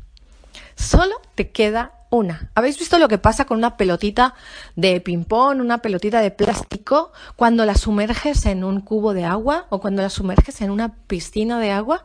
Solo 0.75 1.15
te 1.35 1.51
queda 1.51 1.93
una. 2.11 2.51
¿Habéis 2.55 2.79
visto 2.79 2.99
lo 2.99 3.09
que 3.09 3.19
pasa 3.19 3.45
con 3.45 3.59
una 3.59 3.77
pelotita 3.77 4.35
de 4.75 5.01
ping-pong, 5.01 5.61
una 5.61 5.79
pelotita 5.79 6.21
de 6.21 6.31
plástico, 6.31 7.13
cuando 7.37 7.65
la 7.67 7.75
sumerges 7.75 8.47
en 8.47 8.65
un 8.65 8.81
cubo 8.81 9.15
de 9.15 9.25
agua 9.25 9.67
o 9.71 9.81
cuando 9.81 10.03
la 10.03 10.11
sumerges 10.11 10.61
en 10.61 10.71
una 10.71 10.95
piscina 11.07 11.61
de 11.61 11.71
agua? 11.71 12.05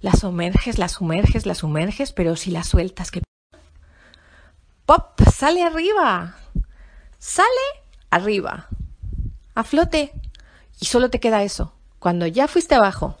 La 0.00 0.12
sumerges, 0.12 0.78
la 0.78 0.88
sumerges, 0.88 1.46
la 1.46 1.54
sumerges, 1.54 2.12
pero 2.12 2.36
si 2.36 2.50
la 2.50 2.64
sueltas, 2.64 3.10
que 3.10 3.22
¡Pop! 4.86 5.20
¡Sale 5.32 5.62
arriba! 5.62 6.36
¡Sale 7.18 7.48
arriba! 8.10 8.68
A 9.56 9.64
flote. 9.64 10.12
Y 10.78 10.84
solo 10.84 11.10
te 11.10 11.18
queda 11.18 11.42
eso. 11.42 11.72
Cuando 11.98 12.26
ya 12.26 12.46
fuiste 12.46 12.74
abajo, 12.74 13.16